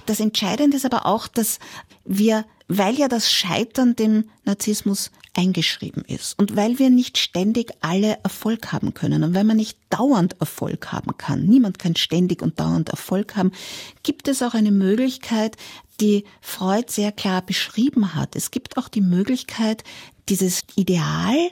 Das 0.08 0.20
Entscheidende 0.20 0.74
ist 0.78 0.86
aber 0.86 1.04
auch, 1.04 1.28
dass 1.28 1.58
wir 2.06 2.46
weil 2.66 2.98
ja 2.98 3.08
das 3.08 3.30
Scheitern 3.30 3.94
dem 3.94 4.24
Narzissmus 4.44 5.10
eingeschrieben 5.34 6.02
ist 6.06 6.38
und 6.38 6.56
weil 6.56 6.78
wir 6.78 6.88
nicht 6.88 7.18
ständig 7.18 7.72
alle 7.80 8.18
Erfolg 8.22 8.72
haben 8.72 8.94
können 8.94 9.22
und 9.22 9.34
weil 9.34 9.44
man 9.44 9.58
nicht 9.58 9.78
dauernd 9.90 10.40
Erfolg 10.40 10.92
haben 10.92 11.16
kann, 11.18 11.44
niemand 11.44 11.78
kann 11.78 11.94
ständig 11.94 12.42
und 12.42 12.58
dauernd 12.58 12.88
Erfolg 12.88 13.36
haben, 13.36 13.52
gibt 14.02 14.28
es 14.28 14.42
auch 14.42 14.54
eine 14.54 14.70
Möglichkeit, 14.70 15.56
die 16.00 16.24
Freud 16.40 16.86
sehr 16.88 17.12
klar 17.12 17.42
beschrieben 17.42 18.14
hat. 18.14 18.34
Es 18.34 18.50
gibt 18.50 18.78
auch 18.78 18.88
die 18.88 19.02
Möglichkeit, 19.02 19.84
dieses 20.30 20.62
Ideal 20.76 21.50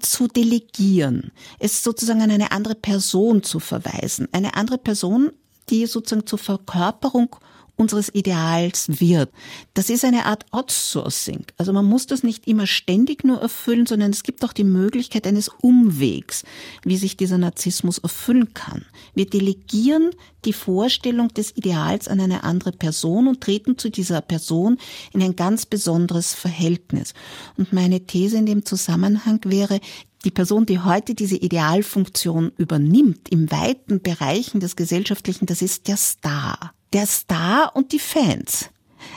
zu 0.00 0.28
delegieren, 0.28 1.32
es 1.58 1.82
sozusagen 1.82 2.22
an 2.22 2.30
eine 2.30 2.52
andere 2.52 2.76
Person 2.76 3.42
zu 3.42 3.58
verweisen, 3.58 4.28
eine 4.30 4.54
andere 4.54 4.78
Person, 4.78 5.32
die 5.70 5.86
sozusagen 5.86 6.26
zur 6.26 6.38
Verkörperung 6.38 7.36
unseres 7.80 8.14
Ideals 8.14 9.00
wird. 9.00 9.32
Das 9.72 9.88
ist 9.88 10.04
eine 10.04 10.26
Art 10.26 10.44
Outsourcing. 10.52 11.46
Also 11.56 11.72
man 11.72 11.86
muss 11.86 12.06
das 12.06 12.22
nicht 12.22 12.46
immer 12.46 12.66
ständig 12.66 13.24
nur 13.24 13.40
erfüllen, 13.40 13.86
sondern 13.86 14.10
es 14.10 14.22
gibt 14.22 14.44
auch 14.44 14.52
die 14.52 14.64
Möglichkeit 14.64 15.26
eines 15.26 15.48
Umwegs, 15.48 16.44
wie 16.84 16.98
sich 16.98 17.16
dieser 17.16 17.38
Narzissmus 17.38 17.96
erfüllen 17.96 18.52
kann. 18.52 18.84
Wir 19.14 19.24
delegieren 19.24 20.10
die 20.44 20.52
Vorstellung 20.52 21.28
des 21.28 21.56
Ideals 21.56 22.06
an 22.06 22.20
eine 22.20 22.44
andere 22.44 22.72
Person 22.72 23.26
und 23.26 23.40
treten 23.40 23.78
zu 23.78 23.90
dieser 23.90 24.20
Person 24.20 24.76
in 25.12 25.22
ein 25.22 25.34
ganz 25.34 25.64
besonderes 25.64 26.34
Verhältnis. 26.34 27.14
Und 27.56 27.72
meine 27.72 28.00
These 28.00 28.36
in 28.36 28.46
dem 28.46 28.66
Zusammenhang 28.66 29.40
wäre, 29.44 29.80
die 30.26 30.30
Person, 30.30 30.66
die 30.66 30.80
heute 30.80 31.14
diese 31.14 31.36
Idealfunktion 31.36 32.52
übernimmt, 32.58 33.30
im 33.30 33.50
weiten 33.50 34.02
Bereichen 34.02 34.60
des 34.60 34.76
Gesellschaftlichen, 34.76 35.46
das 35.46 35.62
ist 35.62 35.88
der 35.88 35.96
Star 35.96 36.74
der 36.92 37.06
Star 37.06 37.72
und 37.74 37.92
die 37.92 37.98
Fans. 37.98 38.70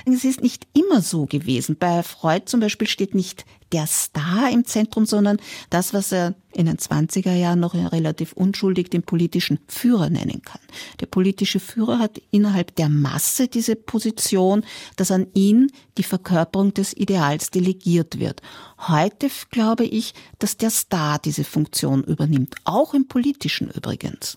Es 0.05 0.23
ist 0.23 0.41
nicht 0.41 0.67
immer 0.73 1.01
so 1.01 1.25
gewesen. 1.25 1.77
Bei 1.77 2.03
Freud 2.03 2.43
zum 2.45 2.59
Beispiel 2.59 2.87
steht 2.87 3.15
nicht 3.15 3.45
der 3.71 3.87
Star 3.87 4.51
im 4.51 4.65
Zentrum, 4.65 5.05
sondern 5.05 5.37
das, 5.69 5.93
was 5.93 6.11
er 6.11 6.35
in 6.53 6.67
den 6.67 6.77
20er 6.77 7.33
Jahren 7.33 7.59
noch 7.59 7.73
relativ 7.73 8.33
unschuldig 8.33 8.89
den 8.89 9.01
politischen 9.01 9.59
Führer 9.67 10.09
nennen 10.09 10.43
kann. 10.43 10.61
Der 10.99 11.07
politische 11.07 11.59
Führer 11.59 11.97
hat 11.97 12.21
innerhalb 12.29 12.75
der 12.75 12.89
Masse 12.89 13.47
diese 13.47 13.75
Position, 13.75 14.63
dass 14.95 15.09
an 15.09 15.27
ihn 15.33 15.71
die 15.97 16.03
Verkörperung 16.03 16.73
des 16.73 16.95
Ideals 16.95 17.49
delegiert 17.49 18.19
wird. 18.19 18.41
Heute 18.87 19.29
glaube 19.49 19.85
ich, 19.85 20.13
dass 20.37 20.57
der 20.57 20.69
Star 20.69 21.17
diese 21.17 21.43
Funktion 21.43 22.03
übernimmt, 22.03 22.55
auch 22.65 22.93
im 22.93 23.07
politischen 23.07 23.71
übrigens. 23.71 24.35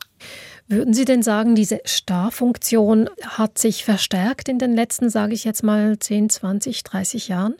Würden 0.68 0.94
Sie 0.94 1.04
denn 1.04 1.22
sagen, 1.22 1.54
diese 1.54 1.80
Starfunktion 1.84 3.08
hat 3.22 3.56
sich 3.58 3.84
verstärkt 3.84 4.48
in 4.48 4.58
den 4.58 4.74
letzten, 4.74 5.10
sage 5.10 5.34
ich 5.34 5.44
jetzt 5.44 5.62
mal, 5.62 5.98
10, 5.98 6.28
20, 6.28 6.82
30 6.82 7.28
Jahren? 7.28 7.54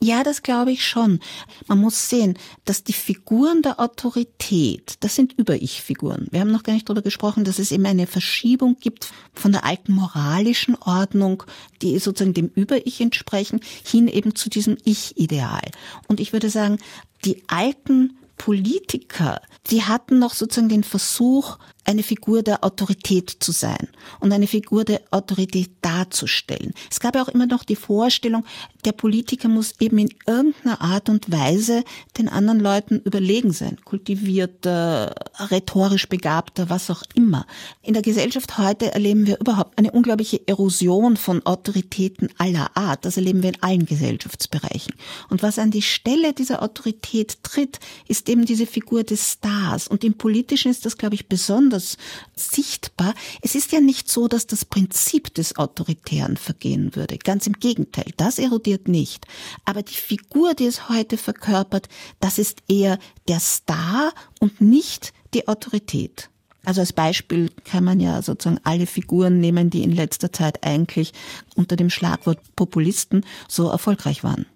Ja, 0.00 0.22
das 0.22 0.42
glaube 0.42 0.72
ich 0.72 0.86
schon. 0.86 1.20
Man 1.68 1.78
muss 1.78 2.10
sehen, 2.10 2.38
dass 2.64 2.84
die 2.84 2.92
Figuren 2.92 3.62
der 3.62 3.80
Autorität, 3.80 4.96
das 5.00 5.14
sind 5.14 5.32
Über-Ich-Figuren. 5.34 6.28
Wir 6.30 6.40
haben 6.40 6.50
noch 6.50 6.64
gar 6.64 6.74
nicht 6.74 6.88
darüber 6.88 7.02
gesprochen, 7.02 7.44
dass 7.44 7.58
es 7.58 7.72
eben 7.72 7.86
eine 7.86 8.06
Verschiebung 8.06 8.76
gibt 8.78 9.10
von 9.32 9.52
der 9.52 9.64
alten 9.64 9.92
moralischen 9.92 10.76
Ordnung, 10.76 11.44
die 11.80 11.98
sozusagen 11.98 12.34
dem 12.34 12.50
Über-Ich 12.54 13.00
entsprechen, 13.00 13.60
hin 13.84 14.08
eben 14.08 14.34
zu 14.34 14.50
diesem 14.50 14.76
Ich-Ideal. 14.84 15.64
Und 16.08 16.20
ich 16.20 16.32
würde 16.34 16.50
sagen, 16.50 16.78
die 17.24 17.42
alten 17.46 18.18
Politiker, 18.36 19.40
die 19.70 19.82
hatten 19.82 20.18
noch 20.18 20.34
sozusagen 20.34 20.68
den 20.68 20.84
Versuch, 20.84 21.58
eine 21.86 22.02
Figur 22.02 22.42
der 22.42 22.64
Autorität 22.64 23.36
zu 23.40 23.52
sein 23.52 23.88
und 24.20 24.32
eine 24.32 24.46
Figur 24.46 24.84
der 24.84 25.00
Autorität 25.10 25.70
darzustellen. 25.82 26.74
Es 26.90 27.00
gab 27.00 27.14
ja 27.14 27.22
auch 27.22 27.28
immer 27.28 27.46
noch 27.46 27.64
die 27.64 27.76
Vorstellung, 27.76 28.44
der 28.84 28.92
Politiker 28.92 29.48
muss 29.48 29.74
eben 29.80 29.98
in 29.98 30.08
irgendeiner 30.26 30.80
Art 30.80 31.08
und 31.08 31.30
Weise 31.30 31.84
den 32.18 32.28
anderen 32.28 32.60
Leuten 32.60 33.00
überlegen 33.00 33.52
sein, 33.52 33.78
kultivierter, 33.84 35.14
rhetorisch 35.50 36.08
begabter, 36.08 36.70
was 36.70 36.90
auch 36.90 37.02
immer. 37.14 37.46
In 37.82 37.94
der 37.94 38.02
Gesellschaft 38.02 38.58
heute 38.58 38.92
erleben 38.92 39.26
wir 39.26 39.40
überhaupt 39.40 39.78
eine 39.78 39.92
unglaubliche 39.92 40.46
Erosion 40.46 41.16
von 41.16 41.44
Autoritäten 41.46 42.28
aller 42.38 42.76
Art. 42.76 43.04
Das 43.04 43.16
erleben 43.16 43.42
wir 43.42 43.50
in 43.50 43.62
allen 43.62 43.86
Gesellschaftsbereichen. 43.86 44.94
Und 45.30 45.42
was 45.42 45.58
an 45.58 45.70
die 45.70 45.82
Stelle 45.82 46.32
dieser 46.32 46.62
Autorität 46.62 47.42
tritt, 47.42 47.78
ist 48.08 48.28
eben 48.28 48.44
diese 48.44 48.66
Figur 48.66 49.04
des 49.04 49.32
Stars. 49.32 49.88
Und 49.88 50.04
im 50.04 50.14
Politischen 50.14 50.70
ist 50.70 50.86
das, 50.86 50.96
glaube 50.96 51.14
ich, 51.14 51.28
besonders 51.28 51.75
besonders 51.76 51.96
sichtbar. 52.34 53.14
Es 53.42 53.54
ist 53.54 53.72
ja 53.72 53.80
nicht 53.80 54.10
so, 54.10 54.28
dass 54.28 54.46
das 54.46 54.64
Prinzip 54.64 55.34
des 55.34 55.56
Autoritären 55.56 56.36
vergehen 56.36 56.94
würde. 56.94 57.18
Ganz 57.18 57.46
im 57.46 57.54
Gegenteil, 57.54 58.12
das 58.16 58.38
erodiert 58.38 58.88
nicht. 58.88 59.26
Aber 59.64 59.82
die 59.82 59.94
Figur, 59.94 60.54
die 60.54 60.66
es 60.66 60.88
heute 60.88 61.16
verkörpert, 61.16 61.88
das 62.20 62.38
ist 62.38 62.62
eher 62.68 62.98
der 63.28 63.40
Star 63.40 64.12
und 64.40 64.60
nicht 64.60 65.12
die 65.34 65.48
Autorität. 65.48 66.30
Also 66.64 66.80
als 66.80 66.92
Beispiel 66.92 67.50
kann 67.64 67.84
man 67.84 68.00
ja 68.00 68.22
sozusagen 68.22 68.60
alle 68.64 68.86
Figuren 68.86 69.38
nehmen, 69.40 69.70
die 69.70 69.84
in 69.84 69.92
letzter 69.92 70.32
Zeit 70.32 70.64
eigentlich 70.64 71.12
unter 71.54 71.76
dem 71.76 71.90
Schlagwort 71.90 72.40
Populisten 72.56 73.24
so 73.48 73.68
erfolgreich 73.68 74.24
waren. 74.24 74.46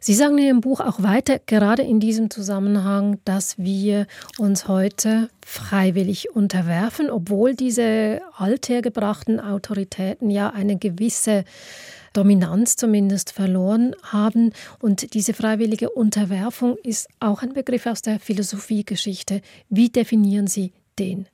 Sie 0.00 0.14
sagen 0.14 0.38
in 0.38 0.44
Ihrem 0.44 0.60
Buch 0.60 0.80
auch 0.80 1.02
weiter, 1.02 1.40
gerade 1.46 1.82
in 1.82 2.00
diesem 2.00 2.30
Zusammenhang, 2.30 3.18
dass 3.24 3.58
wir 3.58 4.06
uns 4.38 4.68
heute 4.68 5.28
freiwillig 5.44 6.34
unterwerfen, 6.34 7.10
obwohl 7.10 7.54
diese 7.54 8.20
althergebrachten 8.36 9.40
Autoritäten 9.40 10.30
ja 10.30 10.50
eine 10.50 10.76
gewisse 10.76 11.44
Dominanz 12.12 12.76
zumindest 12.76 13.32
verloren 13.32 13.94
haben. 14.02 14.52
Und 14.80 15.14
diese 15.14 15.34
freiwillige 15.34 15.90
Unterwerfung 15.90 16.76
ist 16.82 17.08
auch 17.20 17.42
ein 17.42 17.52
Begriff 17.52 17.86
aus 17.86 18.02
der 18.02 18.20
Philosophiegeschichte. 18.20 19.42
Wie 19.68 19.90
definieren 19.90 20.46
Sie 20.46 20.72
den? 20.98 21.26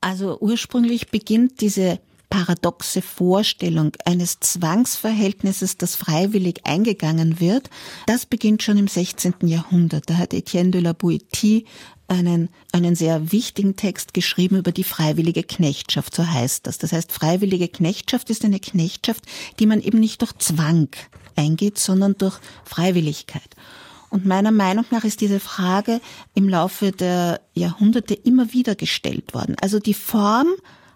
Also 0.00 0.38
ursprünglich 0.40 1.10
beginnt 1.10 1.60
diese 1.60 1.98
paradoxe 2.34 3.00
Vorstellung 3.00 3.92
eines 4.04 4.40
Zwangsverhältnisses, 4.40 5.76
das 5.76 5.94
freiwillig 5.94 6.66
eingegangen 6.66 7.38
wird, 7.38 7.70
das 8.06 8.26
beginnt 8.26 8.64
schon 8.64 8.76
im 8.76 8.88
16. 8.88 9.34
Jahrhundert. 9.42 10.10
Da 10.10 10.14
hat 10.14 10.34
Etienne 10.34 10.72
de 10.72 10.80
la 10.80 10.90
Boétie 10.90 11.64
einen, 12.08 12.48
einen 12.72 12.96
sehr 12.96 13.30
wichtigen 13.30 13.76
Text 13.76 14.14
geschrieben 14.14 14.56
über 14.56 14.72
die 14.72 14.82
freiwillige 14.82 15.44
Knechtschaft, 15.44 16.12
so 16.12 16.26
heißt 16.26 16.66
das. 16.66 16.78
Das 16.78 16.92
heißt, 16.92 17.12
freiwillige 17.12 17.68
Knechtschaft 17.68 18.28
ist 18.30 18.44
eine 18.44 18.58
Knechtschaft, 18.58 19.24
die 19.60 19.66
man 19.66 19.80
eben 19.80 20.00
nicht 20.00 20.20
durch 20.20 20.32
Zwang 20.38 20.88
eingeht, 21.36 21.78
sondern 21.78 22.18
durch 22.18 22.40
Freiwilligkeit. 22.64 23.54
Und 24.10 24.26
meiner 24.26 24.50
Meinung 24.50 24.86
nach 24.90 25.04
ist 25.04 25.20
diese 25.20 25.38
Frage 25.38 26.00
im 26.34 26.48
Laufe 26.48 26.90
der 26.90 27.40
Jahrhunderte 27.54 28.14
immer 28.14 28.52
wieder 28.52 28.74
gestellt 28.74 29.34
worden. 29.34 29.54
Also 29.60 29.78
die 29.78 29.94
Form 29.94 30.48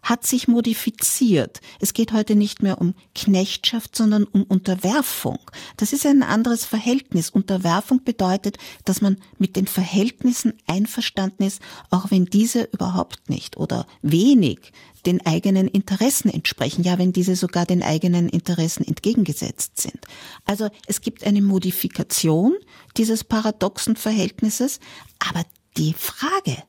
hat 0.02 0.26
sich 0.26 0.48
modifiziert. 0.48 1.60
Es 1.80 1.92
geht 1.92 2.12
heute 2.12 2.34
nicht 2.34 2.62
mehr 2.62 2.80
um 2.80 2.94
Knechtschaft, 3.14 3.96
sondern 3.96 4.24
um 4.24 4.42
Unterwerfung. 4.44 5.38
Das 5.76 5.92
ist 5.92 6.06
ein 6.06 6.22
anderes 6.22 6.64
Verhältnis. 6.64 7.30
Unterwerfung 7.30 8.04
bedeutet, 8.04 8.58
dass 8.84 9.00
man 9.00 9.18
mit 9.38 9.56
den 9.56 9.66
Verhältnissen 9.66 10.54
einverstanden 10.66 11.44
ist, 11.44 11.60
auch 11.90 12.10
wenn 12.10 12.26
diese 12.26 12.68
überhaupt 12.72 13.28
nicht 13.28 13.56
oder 13.56 13.86
wenig 14.02 14.72
den 15.06 15.24
eigenen 15.24 15.68
Interessen 15.68 16.28
entsprechen, 16.28 16.82
ja, 16.82 16.98
wenn 16.98 17.12
diese 17.12 17.36
sogar 17.36 17.66
den 17.66 17.82
eigenen 17.82 18.28
Interessen 18.28 18.86
entgegengesetzt 18.86 19.80
sind. 19.80 19.98
Also 20.44 20.68
es 20.86 21.00
gibt 21.00 21.24
eine 21.24 21.42
Modifikation 21.42 22.54
dieses 22.96 23.24
paradoxen 23.24 23.96
Verhältnisses, 23.96 24.80
aber 25.18 25.44
die 25.76 25.94
Frage, 25.94 26.62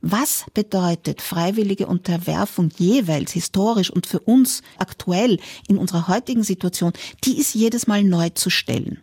was 0.00 0.46
bedeutet 0.54 1.22
freiwillige 1.22 1.86
Unterwerfung 1.86 2.70
jeweils 2.78 3.32
historisch 3.32 3.90
und 3.90 4.06
für 4.06 4.20
uns 4.20 4.62
aktuell 4.78 5.40
in 5.66 5.78
unserer 5.78 6.08
heutigen 6.08 6.44
Situation? 6.44 6.92
Die 7.24 7.38
ist 7.38 7.54
jedes 7.54 7.86
Mal 7.86 8.04
neu 8.04 8.30
zu 8.30 8.50
stellen. 8.50 9.02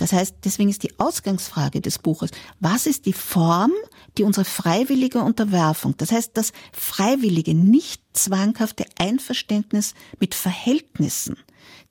Das 0.00 0.14
heißt, 0.14 0.36
deswegen 0.44 0.70
ist 0.70 0.82
die 0.82 0.98
Ausgangsfrage 0.98 1.82
des 1.82 1.98
Buches, 1.98 2.30
was 2.58 2.86
ist 2.86 3.04
die 3.04 3.12
Form, 3.12 3.72
die 4.16 4.22
unsere 4.22 4.46
freiwillige 4.46 5.18
Unterwerfung, 5.18 5.94
das 5.98 6.10
heißt 6.10 6.30
das 6.34 6.52
freiwillige, 6.72 7.52
nicht 7.52 8.02
zwanghafte 8.14 8.86
Einverständnis 8.98 9.92
mit 10.18 10.34
Verhältnissen, 10.34 11.36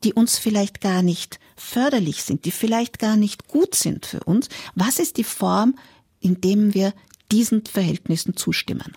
die 0.04 0.14
uns 0.14 0.40
vielleicht 0.40 0.82
gar 0.82 1.04
nicht 1.04 1.40
förderlich 1.56 2.24
sind, 2.24 2.46
die 2.46 2.52
vielleicht 2.52 2.98
gar 2.98 3.16
nicht 3.16 3.48
gut 3.48 3.76
sind 3.76 4.08
für 4.08 4.24
uns, 4.24 4.50
was 4.74 4.98
ist 4.98 5.18
die 5.18 5.24
Form, 5.24 5.76
in 6.20 6.42
dem 6.42 6.74
wir 6.74 6.94
diesen 7.32 7.66
Verhältnissen 7.66 8.36
zustimmen. 8.36 8.94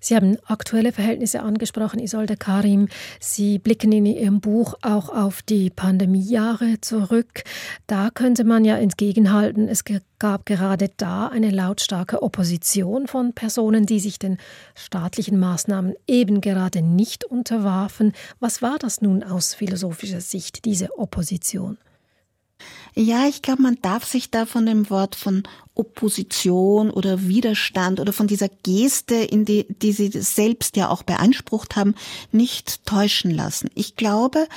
Sie 0.00 0.14
haben 0.14 0.36
aktuelle 0.46 0.92
Verhältnisse 0.92 1.42
angesprochen, 1.42 1.98
Isolde 1.98 2.36
Karim. 2.36 2.88
Sie 3.18 3.58
blicken 3.58 3.90
in 3.90 4.06
Ihrem 4.06 4.40
Buch 4.40 4.74
auch 4.82 5.08
auf 5.08 5.42
die 5.42 5.70
Pandemiejahre 5.70 6.80
zurück. 6.80 7.42
Da 7.86 8.10
könnte 8.10 8.44
man 8.44 8.64
ja 8.64 8.76
entgegenhalten, 8.76 9.68
es 9.68 9.84
gab 10.18 10.46
gerade 10.46 10.90
da 10.96 11.26
eine 11.26 11.50
lautstarke 11.50 12.22
Opposition 12.22 13.08
von 13.08 13.32
Personen, 13.32 13.84
die 13.86 13.98
sich 13.98 14.18
den 14.18 14.38
staatlichen 14.76 15.38
Maßnahmen 15.38 15.94
eben 16.06 16.40
gerade 16.40 16.82
nicht 16.82 17.24
unterwarfen. 17.24 18.12
Was 18.38 18.62
war 18.62 18.78
das 18.78 19.00
nun 19.00 19.24
aus 19.24 19.54
philosophischer 19.54 20.20
Sicht, 20.20 20.66
diese 20.66 20.96
Opposition? 20.98 21.78
Ja, 22.94 23.26
ich 23.28 23.42
glaube, 23.42 23.62
man 23.62 23.78
darf 23.82 24.04
sich 24.04 24.30
da 24.30 24.46
von 24.46 24.64
dem 24.64 24.88
Wort 24.88 25.16
von 25.16 25.42
Opposition 25.74 26.90
oder 26.90 27.28
Widerstand 27.28 28.00
oder 28.00 28.14
von 28.14 28.26
dieser 28.26 28.48
Geste, 28.48 29.16
in 29.16 29.44
die, 29.44 29.66
die 29.68 29.92
sie 29.92 30.10
selbst 30.10 30.76
ja 30.76 30.88
auch 30.88 31.02
beansprucht 31.02 31.76
haben, 31.76 31.94
nicht 32.32 32.86
täuschen 32.86 33.30
lassen. 33.30 33.68
Ich 33.74 33.96
glaube, 33.96 34.48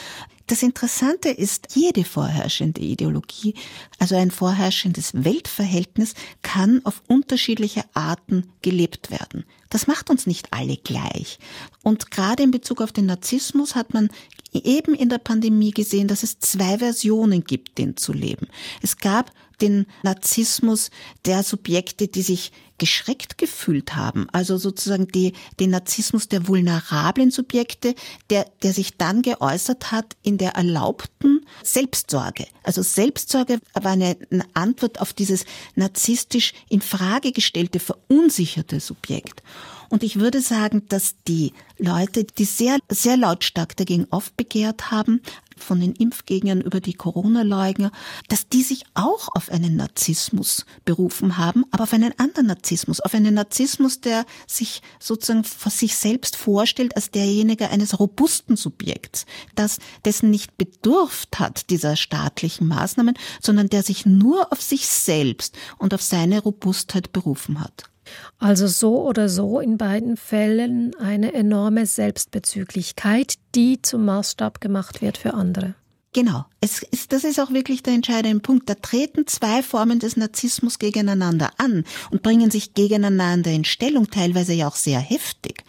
das 0.48 0.64
Interessante 0.64 1.30
ist, 1.30 1.76
jede 1.76 2.04
vorherrschende 2.04 2.82
Ideologie, 2.82 3.54
also 4.00 4.16
ein 4.16 4.32
vorherrschendes 4.32 5.12
Weltverhältnis, 5.24 6.16
kann 6.42 6.84
auf 6.86 7.04
unterschiedliche 7.08 7.84
Arten 7.94 8.50
gelebt 8.64 9.12
werden. 9.12 9.46
Das 9.70 9.86
macht 9.86 10.10
uns 10.10 10.26
nicht 10.26 10.52
alle 10.52 10.78
gleich. 10.78 11.38
Und 11.84 12.10
gerade 12.10 12.42
in 12.42 12.50
Bezug 12.50 12.82
auf 12.82 12.92
den 12.92 13.06
Narzissmus 13.06 13.76
hat 13.76 13.94
man 13.94 14.10
eben 14.54 14.94
in 14.94 15.10
der 15.10 15.18
Pandemie 15.18 15.72
gesehen, 15.72 16.08
dass 16.08 16.24
es 16.24 16.40
zwei 16.40 16.80
Versionen 16.80 17.44
gibt, 17.44 17.78
den 17.78 17.98
zu 17.98 18.14
leben. 18.14 18.48
Es 18.82 18.98
gab 18.98 19.32
den 19.62 19.86
Narzissmus 20.04 20.90
der 21.26 21.44
Subjekte, 21.44 22.08
die 22.08 22.22
sich 22.22 22.52
geschreckt 22.78 23.38
gefühlt 23.38 23.96
haben. 23.96 24.28
Also 24.32 24.58
sozusagen 24.58 25.08
die, 25.08 25.34
den 25.60 25.72
Narzissmus 25.72 26.30
der 26.30 26.48
vulnerablen 26.48 27.30
Subjekte, 27.30 27.94
der, 28.30 28.46
der 28.64 28.74
sich 28.74 28.98
dann 28.98 29.22
geäußert 29.22 29.92
hat 29.92 30.16
in 30.24 30.38
der 30.38 30.52
erlaubten 30.52 31.39
Selbstsorge. 31.64 32.48
Also 32.64 32.82
Selbstsorge 32.82 33.60
war 33.74 33.92
eine, 33.92 34.18
Antwort 34.54 35.02
auf 35.02 35.14
dieses 35.14 35.46
narzisstisch 35.76 36.54
in 36.70 36.82
Frage 36.82 37.32
gestellte, 37.32 37.80
verunsicherte 37.80 38.80
Subjekt. 38.80 39.44
Und 39.90 40.04
ich 40.04 40.20
würde 40.20 40.42
sagen, 40.42 40.84
dass 40.88 41.16
die 41.28 41.54
Leute, 41.78 42.24
die 42.24 42.46
sehr, 42.46 42.78
sehr 42.90 43.18
lautstark 43.18 43.76
dagegen 43.76 44.08
aufbegehrt 44.12 44.92
haben, 44.92 45.22
von 45.64 45.80
den 45.80 45.94
Impfgegnern 45.94 46.62
über 46.62 46.80
die 46.80 46.94
Corona-Leugner, 46.94 47.92
dass 48.28 48.48
die 48.48 48.64
sich 48.64 48.84
auch 48.94 49.30
auf 49.36 49.50
einen 49.50 49.76
Narzissmus 49.76 50.66
berufen 50.86 51.38
haben, 51.38 51.66
aber 51.72 51.84
auf 51.84 51.94
einen 51.94 52.18
anderen 52.18 52.48
Narzissmus, 52.48 53.00
auf 53.00 53.14
einen 53.14 53.34
Narzissmus, 53.34 54.02
der 54.02 54.26
sich 54.48 54.82
sozusagen 55.00 55.44
vor 55.44 55.72
sich 55.72 55.96
selbst 55.96 56.36
vorstellt 56.36 56.96
als 56.96 57.12
derjenige 57.12 57.70
eines 57.70 58.00
robusten 58.00 58.56
Subjekts, 58.56 59.26
das 59.56 59.80
dessen 60.06 60.30
nicht 60.30 60.58
bedurft 60.58 61.40
hat 61.40 61.70
dieser 61.70 61.96
staatlichen 61.96 62.68
Maßnahmen, 62.68 63.18
sondern 63.42 63.70
der 63.70 63.84
sich 63.84 64.06
nur 64.06 64.52
auf 64.52 64.62
sich 64.62 64.88
selbst 64.88 65.58
und 65.78 65.94
auf 65.94 66.02
seine 66.02 66.42
Robustheit 66.42 67.12
berufen 67.12 67.60
hat. 67.60 67.90
Also 68.38 68.68
so 68.68 69.02
oder 69.08 69.30
so 69.30 69.60
in 69.60 69.78
beiden 69.78 70.18
Fällen 70.18 70.96
eine 70.96 71.34
enorme 71.34 71.86
Selbstbezüglichkeit, 71.86 73.36
die 73.56 73.82
zum 73.82 74.06
Maßstab 74.06 74.62
gemacht 74.62 75.02
wird 75.02 75.18
für 75.18 75.34
andere. 75.34 75.76
Genau. 76.12 76.46
Es 76.60 76.82
ist, 76.82 77.14
das 77.14 77.24
ist 77.24 77.40
auch 77.40 77.52
wirklich 77.52 77.84
der 77.84 77.94
entscheidende 77.94 78.40
Punkt. 78.40 78.68
Da 78.68 78.74
treten 78.74 79.28
zwei 79.28 79.62
Formen 79.62 80.00
des 80.00 80.18
Narzissmus 80.18 80.80
gegeneinander 80.80 81.52
an 81.58 81.84
und 82.10 82.24
bringen 82.24 82.50
sich 82.50 82.74
gegeneinander 82.74 83.52
in 83.52 83.64
Stellung, 83.64 84.10
teilweise 84.10 84.54
ja 84.54 84.68
auch 84.68 84.76
sehr 84.76 85.00
heftig. 85.00 85.64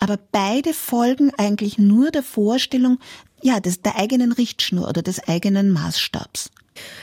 Aber 0.00 0.18
beide 0.32 0.74
folgen 0.74 1.32
eigentlich 1.38 1.78
nur 1.78 2.10
der 2.10 2.24
Vorstellung, 2.24 2.98
ja, 3.42 3.60
des, 3.60 3.80
der 3.82 3.96
eigenen 3.96 4.32
Richtschnur 4.32 4.88
oder 4.88 5.02
des 5.02 5.28
eigenen 5.28 5.70
Maßstabs. 5.70 6.50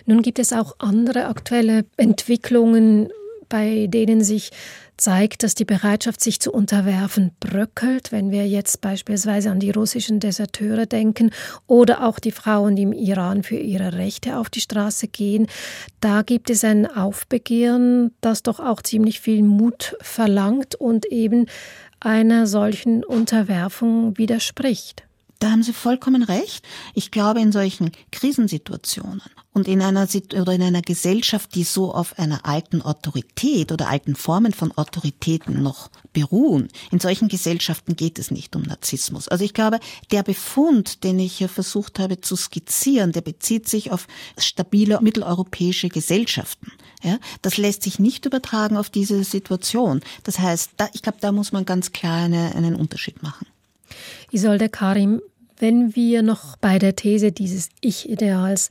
Nun 0.05 0.21
gibt 0.21 0.39
es 0.39 0.51
auch 0.51 0.75
andere 0.79 1.27
aktuelle 1.27 1.85
Entwicklungen, 1.95 3.09
bei 3.53 3.85
denen 3.85 4.23
sich 4.23 4.49
zeigt, 4.97 5.43
dass 5.43 5.53
die 5.53 5.63
Bereitschaft, 5.63 6.21
sich 6.21 6.39
zu 6.39 6.51
unterwerfen, 6.51 7.33
bröckelt, 7.39 8.11
wenn 8.11 8.31
wir 8.31 8.47
jetzt 8.47 8.81
beispielsweise 8.81 9.51
an 9.51 9.59
die 9.59 9.69
russischen 9.69 10.19
Deserteure 10.19 10.87
denken 10.87 11.29
oder 11.67 12.03
auch 12.03 12.17
die 12.17 12.31
Frauen, 12.31 12.75
die 12.75 12.81
im 12.81 12.93
Iran 12.93 13.43
für 13.43 13.57
ihre 13.57 13.93
Rechte 13.93 14.39
auf 14.39 14.49
die 14.49 14.59
Straße 14.59 15.07
gehen. 15.07 15.45
Da 16.01 16.23
gibt 16.23 16.49
es 16.49 16.63
ein 16.63 16.87
Aufbegehren, 16.87 18.15
das 18.21 18.41
doch 18.41 18.59
auch 18.59 18.81
ziemlich 18.81 19.19
viel 19.19 19.43
Mut 19.43 19.95
verlangt 20.01 20.73
und 20.73 21.05
eben 21.05 21.45
einer 21.99 22.47
solchen 22.47 23.03
Unterwerfung 23.03 24.17
widerspricht. 24.17 25.03
Da 25.43 25.51
haben 25.51 25.61
Sie 25.61 25.73
vollkommen 25.73 26.23
recht. 26.23 26.65
Ich 26.93 27.11
glaube, 27.11 27.41
in 27.41 27.51
solchen 27.51 27.91
Krisensituationen 28.13 29.21
und 29.51 29.67
in 29.67 29.81
einer, 29.81 30.07
oder 30.39 30.53
in 30.53 30.63
einer 30.63 30.81
Gesellschaft, 30.81 31.53
die 31.55 31.65
so 31.65 31.93
auf 31.93 32.17
einer 32.17 32.45
alten 32.45 32.81
Autorität 32.81 33.73
oder 33.73 33.89
alten 33.89 34.15
Formen 34.15 34.53
von 34.53 34.71
Autoritäten 34.77 35.61
noch 35.61 35.91
beruhen, 36.13 36.69
in 36.91 37.01
solchen 37.01 37.27
Gesellschaften 37.27 37.97
geht 37.97 38.19
es 38.19 38.31
nicht 38.31 38.55
um 38.55 38.61
Narzissmus. 38.61 39.27
Also 39.27 39.43
ich 39.43 39.53
glaube, 39.53 39.81
der 40.13 40.23
Befund, 40.23 41.03
den 41.03 41.19
ich 41.19 41.33
hier 41.33 41.49
versucht 41.49 41.99
habe 41.99 42.21
zu 42.21 42.37
skizzieren, 42.37 43.11
der 43.11 43.19
bezieht 43.19 43.67
sich 43.67 43.91
auf 43.91 44.07
stabile 44.37 45.01
mitteleuropäische 45.01 45.89
Gesellschaften. 45.89 46.71
Ja, 47.03 47.19
das 47.41 47.57
lässt 47.57 47.83
sich 47.83 47.99
nicht 47.99 48.25
übertragen 48.25 48.77
auf 48.77 48.89
diese 48.89 49.25
Situation. 49.25 49.99
Das 50.23 50.39
heißt, 50.39 50.71
da, 50.77 50.87
ich 50.93 51.01
glaube, 51.01 51.17
da 51.19 51.33
muss 51.33 51.51
man 51.51 51.65
ganz 51.65 51.91
klar 51.91 52.23
eine, 52.23 52.55
einen 52.55 52.75
Unterschied 52.75 53.21
machen. 53.21 53.45
Isolde 54.31 54.69
Karim, 54.69 55.21
wenn 55.57 55.95
wir 55.95 56.21
noch 56.21 56.55
bei 56.57 56.79
der 56.79 56.95
These 56.95 57.31
dieses 57.31 57.69
Ich-Ideals 57.81 58.69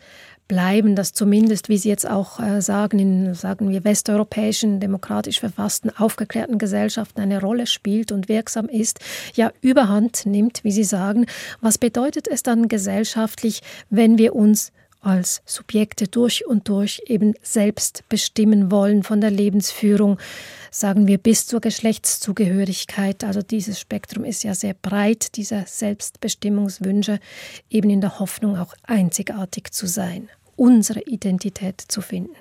bleiben, 0.49 0.97
das 0.97 1.15
zumindest, 1.15 1.69
wie 1.69 1.79
Sie 1.79 1.89
jetzt 1.89 2.07
auch 2.07 2.39
äh, 2.39 2.61
sagen, 2.61 2.99
in, 2.99 3.35
sagen 3.35 3.71
wir, 3.71 3.85
westeuropäischen, 3.85 4.81
demokratisch 4.81 5.41
verfassten, 5.41 5.91
aufgeklärten 5.97 6.59
Gesellschaften 6.59 7.21
eine 7.23 7.41
Rolle 7.41 7.67
spielt 7.67 8.13
und 8.13 8.29
wirksam 8.29 8.69
ist, 8.69 9.01
ja 9.35 9.51
überhand 9.63 10.27
nimmt, 10.27 10.63
wie 10.63 10.73
Sie 10.73 10.85
sagen, 10.85 11.25
was 11.61 11.79
bedeutet 11.79 12.29
es 12.29 12.43
dann 12.43 12.69
gesellschaftlich, 12.69 13.63
wenn 13.89 14.19
wir 14.19 14.35
uns 14.35 14.73
als 15.03 15.43
Subjekte 15.45 16.09
durch 16.09 16.47
und 16.47 16.69
durch 16.69 17.03
eben 17.07 17.35
selbst 17.43 18.05
bestimmen 18.09 18.71
wollen 18.71 19.03
von 19.03 19.21
der 19.21 19.31
Lebensführung, 19.31 20.19
sagen 20.71 21.07
wir 21.07 21.19
bis 21.19 21.47
zur 21.47 21.61
Geschlechtszugehörigkeit. 21.61 23.25
Also 23.25 23.43
dieses 23.43 23.79
Spektrum 23.79 24.25
ist 24.25 24.45
ja 24.45 24.55
sehr 24.55 24.75
breit, 24.75 25.37
dieser 25.37 25.67
Selbstbestimmungswünsche, 25.67 27.19
eben 27.69 27.91
in 27.91 28.01
der 28.01 28.19
Hoffnung 28.19 28.57
auch 28.57 28.75
einzigartig 28.85 29.73
zu 29.73 29.87
sein, 29.87 30.29
unsere 30.57 31.01
Identität 31.01 31.81
zu 31.81 32.01
finden. 32.01 32.35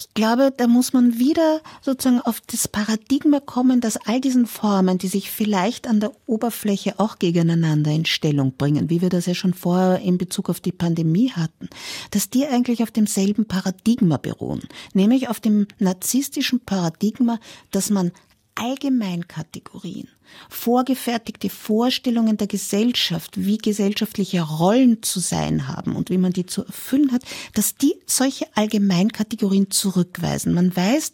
Ich 0.00 0.14
glaube, 0.14 0.52
da 0.56 0.68
muss 0.68 0.92
man 0.92 1.18
wieder 1.18 1.60
sozusagen 1.82 2.20
auf 2.20 2.40
das 2.40 2.68
Paradigma 2.68 3.40
kommen, 3.40 3.80
dass 3.80 3.96
all 3.96 4.20
diesen 4.20 4.46
Formen, 4.46 4.96
die 4.96 5.08
sich 5.08 5.28
vielleicht 5.28 5.88
an 5.88 5.98
der 5.98 6.12
Oberfläche 6.26 7.00
auch 7.00 7.18
gegeneinander 7.18 7.90
in 7.90 8.04
Stellung 8.04 8.52
bringen, 8.52 8.90
wie 8.90 9.00
wir 9.00 9.08
das 9.08 9.26
ja 9.26 9.34
schon 9.34 9.54
vorher 9.54 9.98
in 9.98 10.16
Bezug 10.16 10.50
auf 10.50 10.60
die 10.60 10.70
Pandemie 10.70 11.32
hatten, 11.32 11.68
dass 12.12 12.30
die 12.30 12.46
eigentlich 12.46 12.84
auf 12.84 12.92
demselben 12.92 13.46
Paradigma 13.46 14.18
beruhen, 14.18 14.62
nämlich 14.94 15.28
auf 15.28 15.40
dem 15.40 15.66
narzisstischen 15.80 16.60
Paradigma, 16.60 17.40
dass 17.72 17.90
man 17.90 18.12
Allgemeinkategorien, 18.58 20.08
vorgefertigte 20.48 21.48
Vorstellungen 21.48 22.36
der 22.36 22.46
Gesellschaft, 22.46 23.36
wie 23.36 23.58
gesellschaftliche 23.58 24.42
Rollen 24.42 25.02
zu 25.02 25.20
sein 25.20 25.68
haben 25.68 25.94
und 25.94 26.10
wie 26.10 26.18
man 26.18 26.32
die 26.32 26.46
zu 26.46 26.64
erfüllen 26.64 27.12
hat, 27.12 27.22
dass 27.54 27.76
die 27.76 27.94
solche 28.06 28.46
Allgemeinkategorien 28.56 29.70
zurückweisen. 29.70 30.54
Man 30.54 30.74
weiß, 30.74 31.12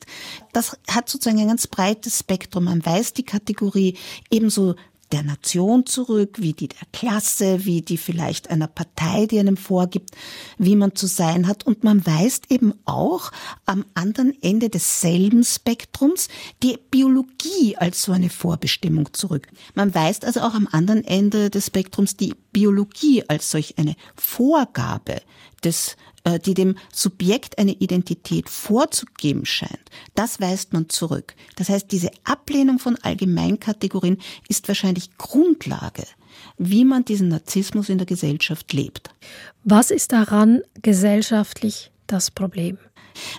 das 0.53 0.77
hat 0.89 1.09
sozusagen 1.09 1.41
ein 1.41 1.49
ganz 1.49 1.67
breites 1.67 2.21
Spektrum. 2.21 2.65
Man 2.65 2.85
weiß 2.85 3.13
die 3.13 3.25
Kategorie 3.25 3.97
ebenso 4.31 4.75
der 5.15 5.23
Nation 5.23 5.87
zurück, 5.87 6.41
wie 6.41 6.55
die 6.55 6.67
der 6.67 6.89
Klasse, 6.93 7.65
wie 7.65 7.83
die 7.83 7.99
vielleicht 7.99 8.51
einer 8.51 8.67
Partei, 8.67 9.27
die 9.27 9.39
einem 9.39 9.57
vorgibt, 9.57 10.11
wie 10.59 10.75
man 10.75 10.97
zu 10.97 11.07
sein 11.07 11.47
hat. 11.47 11.65
Und 11.65 11.85
man 11.85 12.05
weist 12.05 12.51
eben 12.51 12.75
auch 12.85 13.31
am 13.65 13.85
anderen 13.95 14.37
Ende 14.43 14.71
desselben 14.71 15.45
Spektrums 15.45 16.27
die 16.65 16.79
Biologie 16.91 17.77
als 17.77 18.03
so 18.03 18.11
eine 18.11 18.29
Vorbestimmung 18.29 19.13
zurück. 19.13 19.47
Man 19.75 19.95
weist 19.95 20.25
also 20.25 20.41
auch 20.41 20.55
am 20.55 20.67
anderen 20.73 21.05
Ende 21.05 21.49
des 21.49 21.67
Spektrums 21.67 22.17
die 22.17 22.35
Biologie 22.55 23.23
als 23.29 23.51
solch 23.51 23.75
eine 23.77 23.97
Vorgabe 24.17 25.21
des 25.63 25.97
äh, 26.25 26.39
die 26.39 26.55
dem 26.55 26.77
Subjekt 26.91 27.59
eine 27.59 27.73
Identität 27.73 28.49
vorzugeben 28.49 29.45
scheint, 29.45 29.91
das 30.15 30.41
weist 30.41 30.73
man 30.73 30.89
zurück. 30.89 31.35
Das 31.57 31.69
heißt, 31.69 31.93
diese 31.93 32.11
Ablehnung 32.25 32.79
von 32.79 32.97
Allgemeinkategorien 32.97 34.19
ist 34.49 34.67
wahrscheinlich 34.67 35.19
Grundlage, 35.19 36.05
wie 36.57 36.87
man 36.87 37.05
diesen 37.05 37.29
Narzissmus 37.29 37.91
in 37.91 37.99
der 37.99 38.07
Gesellschaft 38.07 38.73
lebt. 38.73 39.11
Was 39.65 39.91
ist 39.91 40.13
daran 40.13 40.63
gesellschaftlich 40.81 41.91
das 42.07 42.31
Problem? 42.31 42.79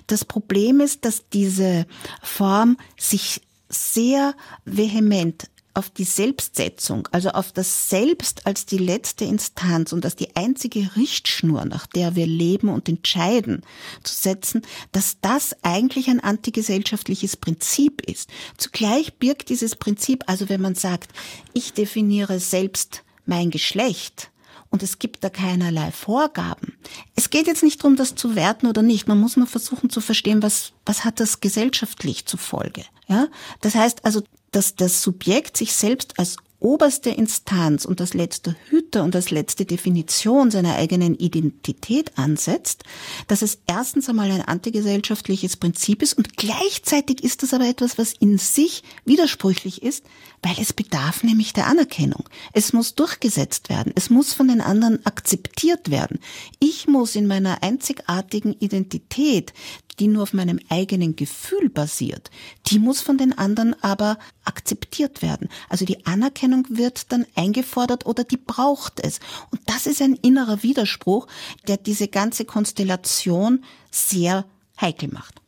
Das 0.06 0.24
Problem 0.24 0.80
ist, 0.80 1.06
dass 1.06 1.28
diese 1.30 1.88
Form 2.22 2.78
sich 2.98 3.42
sehr 3.68 4.36
vehement 4.66 5.50
auf 5.76 5.90
die 5.90 6.04
Selbstsetzung, 6.04 7.08
also 7.12 7.30
auf 7.30 7.52
das 7.52 7.90
Selbst 7.90 8.46
als 8.48 8.66
die 8.66 8.78
letzte 8.78 9.26
Instanz 9.26 9.94
und 9.94 10.06
als 10.06 10.16
die 10.16 10.36
einzige 10.36 10.96
Richtschnur, 10.96 11.66
nach 11.66 11.86
der 11.88 12.16
wir 12.16 12.28
leben 12.28 12.70
und 12.70 12.90
entscheiden, 12.90 13.62
zu 14.04 14.14
setzen, 14.14 14.62
dass 14.92 15.18
das 15.22 15.56
eigentlich 15.64 16.10
ein 16.10 16.20
antigesellschaftliches 16.20 17.38
Prinzip 17.38 18.02
ist. 18.02 18.30
Zugleich 18.58 19.16
birgt 19.16 19.50
dieses 19.50 19.76
Prinzip, 19.76 20.24
also 20.28 20.50
wenn 20.50 20.62
man 20.62 20.76
sagt, 20.76 21.12
ich 21.54 21.74
definiere 21.74 22.40
selbst 22.40 23.04
mein 23.26 23.52
Geschlecht, 23.52 24.32
und 24.72 24.84
es 24.84 25.00
gibt 25.00 25.24
da 25.24 25.30
keinerlei 25.30 25.90
Vorgaben. 25.92 26.78
Es 27.16 27.30
geht 27.30 27.48
jetzt 27.48 27.64
nicht 27.64 27.82
darum, 27.82 27.96
das 27.96 28.16
zu 28.16 28.36
werten 28.36 28.68
oder 28.68 28.82
nicht. 28.82 29.08
Man 29.08 29.20
muss 29.20 29.38
mal 29.38 29.46
versuchen 29.46 29.90
zu 29.90 30.02
verstehen, 30.02 30.44
was, 30.44 30.74
was 30.86 31.06
hat 31.06 31.22
das 31.22 31.40
gesellschaftlich 31.40 32.26
zur 32.26 32.40
Folge. 32.40 32.84
Ja? 33.08 33.30
Das 33.62 33.76
heißt 33.76 34.04
also, 34.04 34.24
dass 34.56 34.76
das 34.76 35.02
Subjekt 35.02 35.58
sich 35.58 35.74
selbst 35.74 36.18
als 36.18 36.38
oberste 36.60 37.10
Instanz 37.10 37.84
und 37.84 38.00
das 38.00 38.14
letzte 38.14 38.56
Hüter 38.70 39.04
und 39.04 39.14
das 39.14 39.30
letzte 39.30 39.66
Definition 39.66 40.50
seiner 40.50 40.76
eigenen 40.76 41.14
Identität 41.16 42.18
ansetzt, 42.18 42.84
dass 43.28 43.42
es 43.42 43.60
erstens 43.68 44.08
einmal 44.10 44.32
ein 44.32 44.42
antigesellschaftliches 44.42 45.58
Prinzip 45.58 46.02
ist 46.02 46.14
und 46.14 46.38
gleichzeitig 46.38 47.24
ist 47.24 47.44
das 47.44 47.54
aber 47.54 47.68
etwas, 47.68 47.98
was 47.98 48.14
in 48.14 48.38
sich 48.38 48.84
widersprüchlich 49.04 49.84
ist, 49.84 50.06
weil 50.42 50.56
es 50.60 50.74
bedarf 50.74 51.24
nämlich 51.24 51.54
der 51.54 51.68
Anerkennung. 51.68 52.24
Es 52.54 52.72
muss 52.72 52.96
durchgesetzt 52.96 53.70
werden. 53.70 53.92
Es 53.96 54.10
muss 54.10 54.34
von 54.34 54.48
den 54.48 54.62
anderen 54.62 55.06
akzeptiert 55.06 55.92
werden. 55.92 56.20
Ich 56.60 56.88
muss 56.88 57.16
in 57.16 57.28
meiner 57.28 57.62
einzigartigen 57.62 58.54
Identität 58.54 59.54
die 60.00 60.08
nur 60.08 60.24
auf 60.24 60.34
meinem 60.34 60.60
eigenen 60.70 61.16
Gefühl 61.16 61.70
basiert, 61.70 62.30
die 62.68 62.80
muss 62.80 63.02
von 63.02 63.18
den 63.18 63.38
anderen 63.38 63.76
aber 63.82 64.18
akzeptiert 64.44 65.22
werden. 65.22 65.50
Also 65.70 65.86
die 65.86 66.06
Anerkennung 66.06 66.66
wird 66.70 67.12
dann 67.12 67.26
eingefordert 67.36 68.06
oder 68.06 68.24
die 68.24 68.38
braucht 68.38 69.00
es. 69.00 69.20
Und 69.52 69.62
das 69.66 69.86
ist 69.88 70.02
ein 70.02 70.16
innerer 70.16 70.64
Widerspruch, 70.64 71.28
der 71.68 71.78
diese 71.78 72.08
ganze 72.08 72.46
Konstellation 72.46 73.64
sehr 73.92 74.46
heikel 74.80 75.10
macht. 75.10 75.42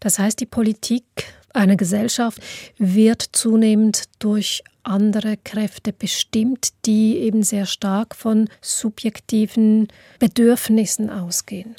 Das 0.00 0.18
heißt, 0.18 0.40
die 0.40 0.46
Politik 0.46 1.04
einer 1.54 1.76
Gesellschaft 1.76 2.40
wird 2.78 3.22
zunehmend 3.32 4.04
durch 4.18 4.62
andere 4.82 5.36
Kräfte 5.36 5.92
bestimmt, 5.92 6.70
die 6.86 7.18
eben 7.18 7.42
sehr 7.42 7.66
stark 7.66 8.16
von 8.16 8.48
subjektiven 8.60 9.88
Bedürfnissen 10.18 11.10
ausgehen. 11.10 11.76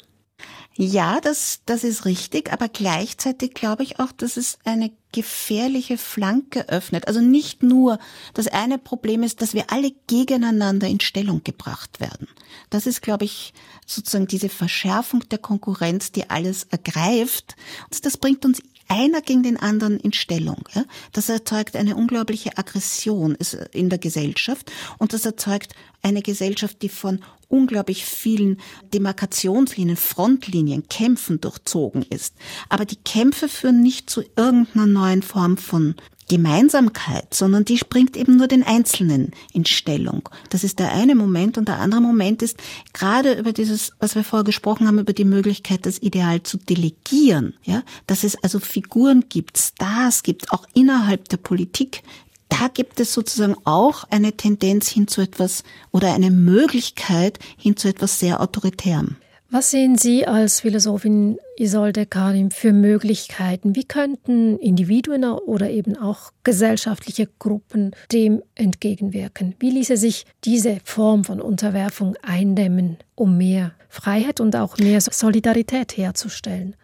Ja, 0.76 1.20
das, 1.20 1.60
das 1.66 1.84
ist 1.84 2.04
richtig, 2.04 2.52
aber 2.52 2.68
gleichzeitig 2.68 3.54
glaube 3.54 3.84
ich 3.84 4.00
auch, 4.00 4.10
dass 4.10 4.36
es 4.36 4.58
eine 4.64 4.90
gefährliche 5.12 5.96
Flanke 5.96 6.68
öffnet. 6.68 7.06
Also 7.06 7.20
nicht 7.20 7.62
nur 7.62 8.00
das 8.34 8.48
eine 8.48 8.78
Problem 8.78 9.22
ist, 9.22 9.40
dass 9.40 9.54
wir 9.54 9.70
alle 9.70 9.92
gegeneinander 10.08 10.88
in 10.88 10.98
Stellung 10.98 11.44
gebracht 11.44 12.00
werden. 12.00 12.26
Das 12.70 12.88
ist, 12.88 13.02
glaube 13.02 13.24
ich, 13.24 13.54
sozusagen 13.86 14.26
diese 14.26 14.48
Verschärfung 14.48 15.20
der 15.28 15.38
Konkurrenz, 15.38 16.10
die 16.10 16.28
alles 16.28 16.64
ergreift. 16.64 17.54
Und 17.84 18.04
das 18.04 18.16
bringt 18.16 18.44
uns 18.44 18.60
einer 18.88 19.20
gegen 19.20 19.42
den 19.42 19.56
anderen 19.56 19.98
in 19.98 20.12
Stellung. 20.12 20.68
Ja? 20.74 20.84
Das 21.12 21.28
erzeugt 21.28 21.76
eine 21.76 21.96
unglaubliche 21.96 22.56
Aggression 22.58 23.36
in 23.72 23.90
der 23.90 23.98
Gesellschaft 23.98 24.70
und 24.98 25.12
das 25.12 25.24
erzeugt 25.24 25.74
eine 26.02 26.22
Gesellschaft, 26.22 26.82
die 26.82 26.88
von 26.88 27.20
unglaublich 27.48 28.04
vielen 28.04 28.58
Demarkationslinien, 28.92 29.96
Frontlinien, 29.96 30.88
Kämpfen 30.88 31.40
durchzogen 31.40 32.02
ist. 32.02 32.34
Aber 32.68 32.84
die 32.84 32.96
Kämpfe 32.96 33.48
führen 33.48 33.82
nicht 33.82 34.10
zu 34.10 34.22
irgendeiner 34.36 34.86
neuen 34.86 35.22
Form 35.22 35.56
von 35.56 35.94
Gemeinsamkeit, 36.28 37.34
sondern 37.34 37.64
die 37.64 37.78
springt 37.78 38.16
eben 38.16 38.36
nur 38.36 38.48
den 38.48 38.62
Einzelnen 38.62 39.32
in 39.52 39.64
Stellung. 39.64 40.28
Das 40.50 40.64
ist 40.64 40.78
der 40.78 40.92
eine 40.92 41.14
Moment 41.14 41.58
und 41.58 41.68
der 41.68 41.78
andere 41.78 42.00
Moment 42.00 42.42
ist 42.42 42.56
gerade 42.92 43.34
über 43.34 43.52
dieses, 43.52 43.92
was 43.98 44.14
wir 44.14 44.24
vorher 44.24 44.44
gesprochen 44.44 44.86
haben, 44.86 44.98
über 44.98 45.12
die 45.12 45.24
Möglichkeit, 45.24 45.86
das 45.86 45.98
Ideal 45.98 46.42
zu 46.42 46.58
delegieren, 46.58 47.54
ja, 47.62 47.82
dass 48.06 48.24
es 48.24 48.42
also 48.42 48.58
Figuren 48.58 49.24
gibt, 49.28 49.58
Stars 49.58 50.22
gibt, 50.22 50.52
auch 50.52 50.66
innerhalb 50.74 51.28
der 51.28 51.36
Politik, 51.36 52.02
da 52.48 52.68
gibt 52.68 53.00
es 53.00 53.12
sozusagen 53.12 53.56
auch 53.64 54.04
eine 54.10 54.32
Tendenz 54.32 54.88
hin 54.88 55.08
zu 55.08 55.20
etwas 55.20 55.64
oder 55.90 56.14
eine 56.14 56.30
Möglichkeit 56.30 57.38
hin 57.56 57.76
zu 57.76 57.88
etwas 57.88 58.20
sehr 58.20 58.40
Autoritärem. 58.40 59.16
Was 59.54 59.70
sehen 59.70 59.96
Sie 59.96 60.26
als 60.26 60.62
Philosophin 60.62 61.38
Isolde 61.56 62.06
Karim 62.06 62.50
für 62.50 62.72
Möglichkeiten? 62.72 63.76
Wie 63.76 63.84
könnten 63.84 64.58
Individuen 64.58 65.22
oder 65.22 65.70
eben 65.70 65.96
auch 65.96 66.32
gesellschaftliche 66.42 67.28
Gruppen 67.38 67.92
dem 68.10 68.42
entgegenwirken? 68.56 69.54
Wie 69.60 69.70
ließe 69.70 69.96
sich 69.96 70.26
diese 70.42 70.80
Form 70.82 71.22
von 71.22 71.40
Unterwerfung 71.40 72.16
eindämmen, 72.20 72.96
um 73.14 73.38
mehr 73.38 73.70
Freiheit 73.88 74.40
und 74.40 74.56
auch 74.56 74.76
mehr 74.78 75.00
Solidarität 75.00 75.96
herzustellen? 75.96 76.74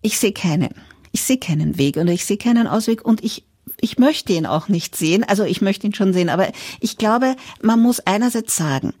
Ich 0.00 0.18
sehe 0.18 0.32
keinen. 0.32 0.76
Ich 1.12 1.24
sehe 1.24 1.36
keinen 1.36 1.76
Weg 1.76 1.98
und 1.98 2.08
ich 2.08 2.24
sehe 2.24 2.38
keinen 2.38 2.66
Ausweg 2.66 3.04
und 3.04 3.22
ich 3.22 3.44
ich 3.78 3.98
möchte 3.98 4.32
ihn 4.32 4.46
auch 4.46 4.68
nicht 4.68 4.96
sehen. 4.96 5.24
Also 5.24 5.44
ich 5.44 5.60
möchte 5.60 5.86
ihn 5.86 5.92
schon 5.92 6.14
sehen, 6.14 6.30
aber 6.30 6.50
ich 6.80 6.96
glaube, 6.96 7.36
man 7.60 7.82
muss 7.82 8.00
einerseits 8.00 8.56
sagen, 8.56 8.94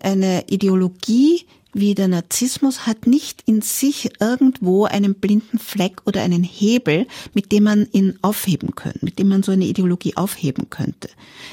eine 0.00 0.44
Ideologie 0.48 1.46
wie 1.72 1.94
der 1.94 2.08
Narzissmus 2.08 2.86
hat 2.86 3.06
nicht 3.06 3.42
in 3.46 3.62
sich 3.62 4.10
irgendwo 4.20 4.84
einen 4.84 5.14
blinden 5.14 5.58
Fleck 5.58 6.02
oder 6.04 6.22
einen 6.22 6.42
Hebel, 6.42 7.06
mit 7.32 7.52
dem 7.52 7.64
man 7.64 7.88
ihn 7.92 8.18
aufheben 8.22 8.74
könnte, 8.74 8.98
mit 9.02 9.18
dem 9.18 9.28
man 9.28 9.42
so 9.42 9.52
eine 9.52 9.66
Ideologie 9.66 10.16
aufheben 10.16 10.68
könnte. 10.70 11.08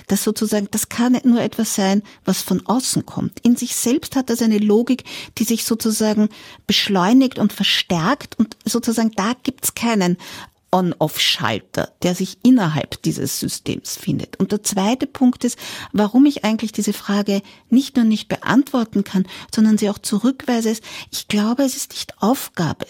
Das 0.07 0.23
sozusagen, 0.23 0.67
das 0.71 0.89
kann 0.89 1.17
nur 1.23 1.41
etwas 1.41 1.75
sein, 1.75 2.01
was 2.25 2.41
von 2.41 2.65
außen 2.65 3.05
kommt. 3.05 3.39
In 3.43 3.55
sich 3.55 3.75
selbst 3.75 4.15
hat 4.15 4.29
das 4.29 4.41
eine 4.41 4.57
Logik, 4.57 5.03
die 5.37 5.43
sich 5.43 5.63
sozusagen 5.65 6.29
beschleunigt 6.65 7.37
und 7.37 7.53
verstärkt 7.53 8.39
und 8.39 8.57
sozusagen 8.65 9.11
da 9.15 9.33
gibt's 9.43 9.75
keinen 9.75 10.17
On-Off-Schalter, 10.71 11.93
der 12.03 12.15
sich 12.15 12.37
innerhalb 12.43 13.01
dieses 13.03 13.39
Systems 13.39 13.95
findet. 13.95 14.37
Und 14.37 14.51
der 14.51 14.63
zweite 14.63 15.07
Punkt 15.07 15.43
ist, 15.43 15.57
warum 15.93 16.25
ich 16.25 16.43
eigentlich 16.43 16.71
diese 16.71 16.93
Frage 16.93 17.41
nicht 17.69 17.95
nur 17.95 18.05
nicht 18.05 18.27
beantworten 18.27 19.03
kann, 19.03 19.25
sondern 19.53 19.77
sie 19.77 19.89
auch 19.89 19.99
zurückweise, 19.99 20.69
ist, 20.69 20.83
ich 21.11 21.27
glaube, 21.27 21.63
es 21.63 21.75
ist 21.75 21.91
nicht 21.91 22.21
Aufgabe 22.21 22.85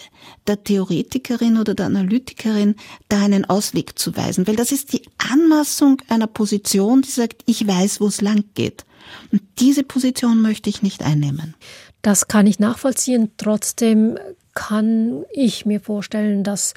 der 0.47 0.63
Theoretikerin 0.63 1.57
oder 1.57 1.75
der 1.75 1.85
Analytikerin, 1.85 2.75
da 3.09 3.21
einen 3.21 3.45
Ausweg 3.45 3.99
zu 3.99 4.15
weisen, 4.15 4.47
weil 4.47 4.55
das 4.55 4.71
ist 4.71 4.93
die 4.93 5.03
Anmaßung 5.31 6.01
einer 6.09 6.27
Position, 6.27 7.03
die 7.03 7.11
sagt, 7.11 7.43
ich 7.45 7.67
weiß, 7.67 8.01
wo 8.01 8.07
es 8.07 8.21
lang 8.21 8.45
geht. 8.55 8.85
Und 9.31 9.41
diese 9.59 9.83
Position 9.83 10.41
möchte 10.41 10.69
ich 10.69 10.81
nicht 10.81 11.03
einnehmen. 11.03 11.55
Das 12.01 12.27
kann 12.27 12.47
ich 12.47 12.59
nachvollziehen. 12.59 13.31
Trotzdem 13.37 14.17
kann 14.53 15.23
ich 15.33 15.65
mir 15.65 15.79
vorstellen, 15.79 16.43
dass 16.43 16.73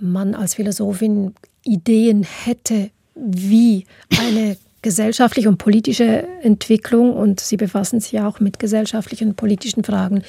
man 0.00 0.34
als 0.34 0.54
Philosophin 0.54 1.34
Ideen 1.64 2.22
hätte, 2.22 2.90
wie 3.14 3.84
eine 4.18 4.56
gesellschaftliche 4.82 5.48
und 5.48 5.58
politische 5.58 6.26
Entwicklung, 6.42 7.14
und 7.14 7.40
Sie 7.40 7.56
befassen 7.56 8.00
sich 8.00 8.12
ja 8.12 8.26
auch 8.26 8.40
mit 8.40 8.58
gesellschaftlichen 8.58 9.28
und 9.28 9.36
politischen 9.36 9.84
Fragen, 9.84 10.22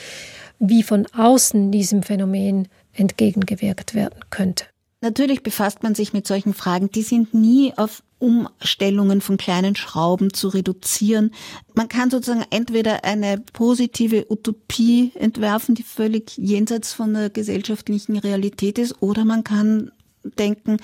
wie 0.60 0.84
von 0.84 1.08
außen 1.16 1.72
diesem 1.72 2.04
Phänomen 2.04 2.68
entgegengewirkt 2.94 3.96
werden 3.96 4.20
könnte. 4.30 4.66
Natürlich 5.02 5.42
befasst 5.42 5.82
man 5.82 5.96
sich 5.96 6.14
mit 6.14 6.28
solchen 6.28 6.54
Fragen, 6.54 6.92
die 6.92 7.02
sind 7.02 7.34
nie 7.34 7.74
auf 7.76 8.04
Umstellungen 8.20 9.20
von 9.20 9.38
kleinen 9.38 9.76
Schrauben 9.76 10.32
zu 10.32 10.48
reduzieren. 10.50 11.32
Man 11.74 11.90
kann 11.90 12.12
sozusagen 12.12 12.46
entweder 12.52 13.04
eine 13.04 13.40
positive 13.52 14.28
Utopie 14.30 15.12
entwerfen, 15.16 15.74
die 15.74 15.82
völlig 15.82 16.38
jenseits 16.38 16.94
von 16.94 17.16
der 17.16 17.32
gesellschaftlichen 17.32 18.18
Realität 18.18 18.78
ist, 18.78 19.02
oder 19.02 19.26
man 19.26 19.44
kann 19.44 19.92
denken, 20.38 20.78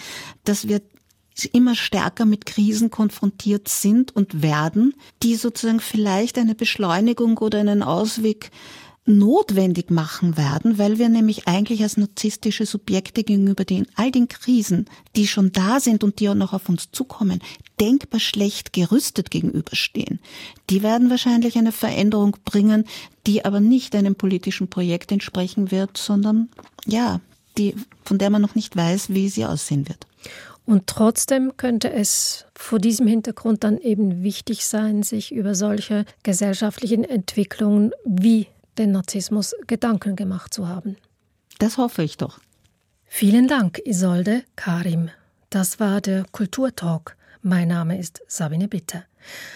dass 0.45 0.67
wir 0.67 0.81
immer 1.53 1.75
stärker 1.75 2.25
mit 2.25 2.47
Krisen 2.47 2.89
konfrontiert 2.89 3.67
sind 3.67 4.15
und 4.15 4.41
werden, 4.41 4.95
die 5.21 5.35
sozusagen 5.35 5.79
vielleicht 5.79 6.39
eine 6.39 6.55
Beschleunigung 6.55 7.37
oder 7.37 7.59
einen 7.59 7.83
Ausweg 7.83 8.49
notwendig 9.07 9.89
machen 9.89 10.37
werden, 10.37 10.77
weil 10.77 10.99
wir 10.99 11.09
nämlich 11.09 11.47
eigentlich 11.47 11.81
als 11.81 11.97
narzisstische 11.97 12.65
Subjekte 12.65 13.23
gegenüber 13.23 13.63
den 13.63 13.87
all 13.95 14.11
den 14.11 14.27
Krisen, 14.27 14.85
die 15.15 15.27
schon 15.27 15.51
da 15.51 15.79
sind 15.79 16.03
und 16.03 16.19
die 16.19 16.29
auch 16.29 16.35
noch 16.35 16.53
auf 16.53 16.69
uns 16.69 16.91
zukommen, 16.91 17.39
denkbar 17.79 18.19
schlecht 18.19 18.73
gerüstet 18.73 19.31
gegenüberstehen. 19.31 20.19
Die 20.69 20.83
werden 20.83 21.09
wahrscheinlich 21.09 21.57
eine 21.57 21.71
Veränderung 21.71 22.37
bringen, 22.43 22.83
die 23.25 23.45
aber 23.45 23.59
nicht 23.59 23.95
einem 23.95 24.15
politischen 24.15 24.67
Projekt 24.67 25.11
entsprechen 25.11 25.71
wird, 25.71 25.97
sondern 25.97 26.49
ja, 26.85 27.21
die, 27.57 27.75
von 28.03 28.17
der 28.17 28.29
man 28.29 28.41
noch 28.41 28.55
nicht 28.55 28.75
weiß, 28.75 29.09
wie 29.09 29.29
sie 29.29 29.45
aussehen 29.45 29.87
wird. 29.87 30.05
Und 30.65 30.87
trotzdem 30.87 31.55
könnte 31.55 31.89
es 31.91 32.45
vor 32.53 32.79
diesem 32.79 33.07
Hintergrund 33.07 33.63
dann 33.63 33.77
eben 33.77 34.21
wichtig 34.21 34.65
sein, 34.65 35.01
sich 35.01 35.31
über 35.31 35.55
solche 35.55 36.03
gesellschaftlichen 36.23 37.05
Entwicklungen 37.05 37.91
wie 38.03 38.47
den 38.77 38.91
Narzissmus 38.91 39.55
Gedanken 39.67 40.15
gemacht 40.15 40.53
zu 40.53 40.67
haben. 40.67 40.97
Das 41.59 41.77
hoffe 41.77 42.03
ich 42.03 42.17
doch. 42.17 42.39
Vielen 43.05 43.47
Dank, 43.47 43.79
Isolde 43.85 44.43
Karim. 44.55 45.09
Das 45.49 45.79
war 45.79 46.01
der 46.01 46.25
Kulturtalk. 46.31 47.15
Mein 47.41 47.69
Name 47.69 47.97
ist 47.97 48.21
Sabine 48.27 48.67
Bitter. 48.67 49.03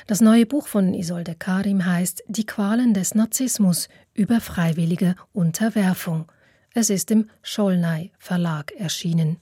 Das 0.08 0.22
neue 0.22 0.46
Buch 0.46 0.68
von 0.68 0.94
Isolde 0.94 1.36
Karim 1.36 1.86
heißt 1.86 2.24
Die 2.28 2.46
Qualen 2.46 2.94
des 2.94 3.16
Narzissmus 3.16 3.90
über 4.14 4.40
freiwillige 4.40 5.16
Unterwerfung. 5.34 6.32
Es 6.74 6.90
ist 6.90 7.12
im 7.12 7.30
Scholnay 7.42 8.12
Verlag 8.18 8.72
erschienen. 8.72 9.38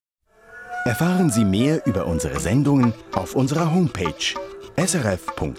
Erfahren 0.86 1.30
Sie 1.30 1.46
mehr 1.46 1.86
über 1.86 2.08
unsere 2.08 2.40
Sendungen 2.40 2.94
auf 3.14 3.36
unserer 3.36 3.72
Homepage 3.72 4.34
srf.ch-kultur. 4.78 5.50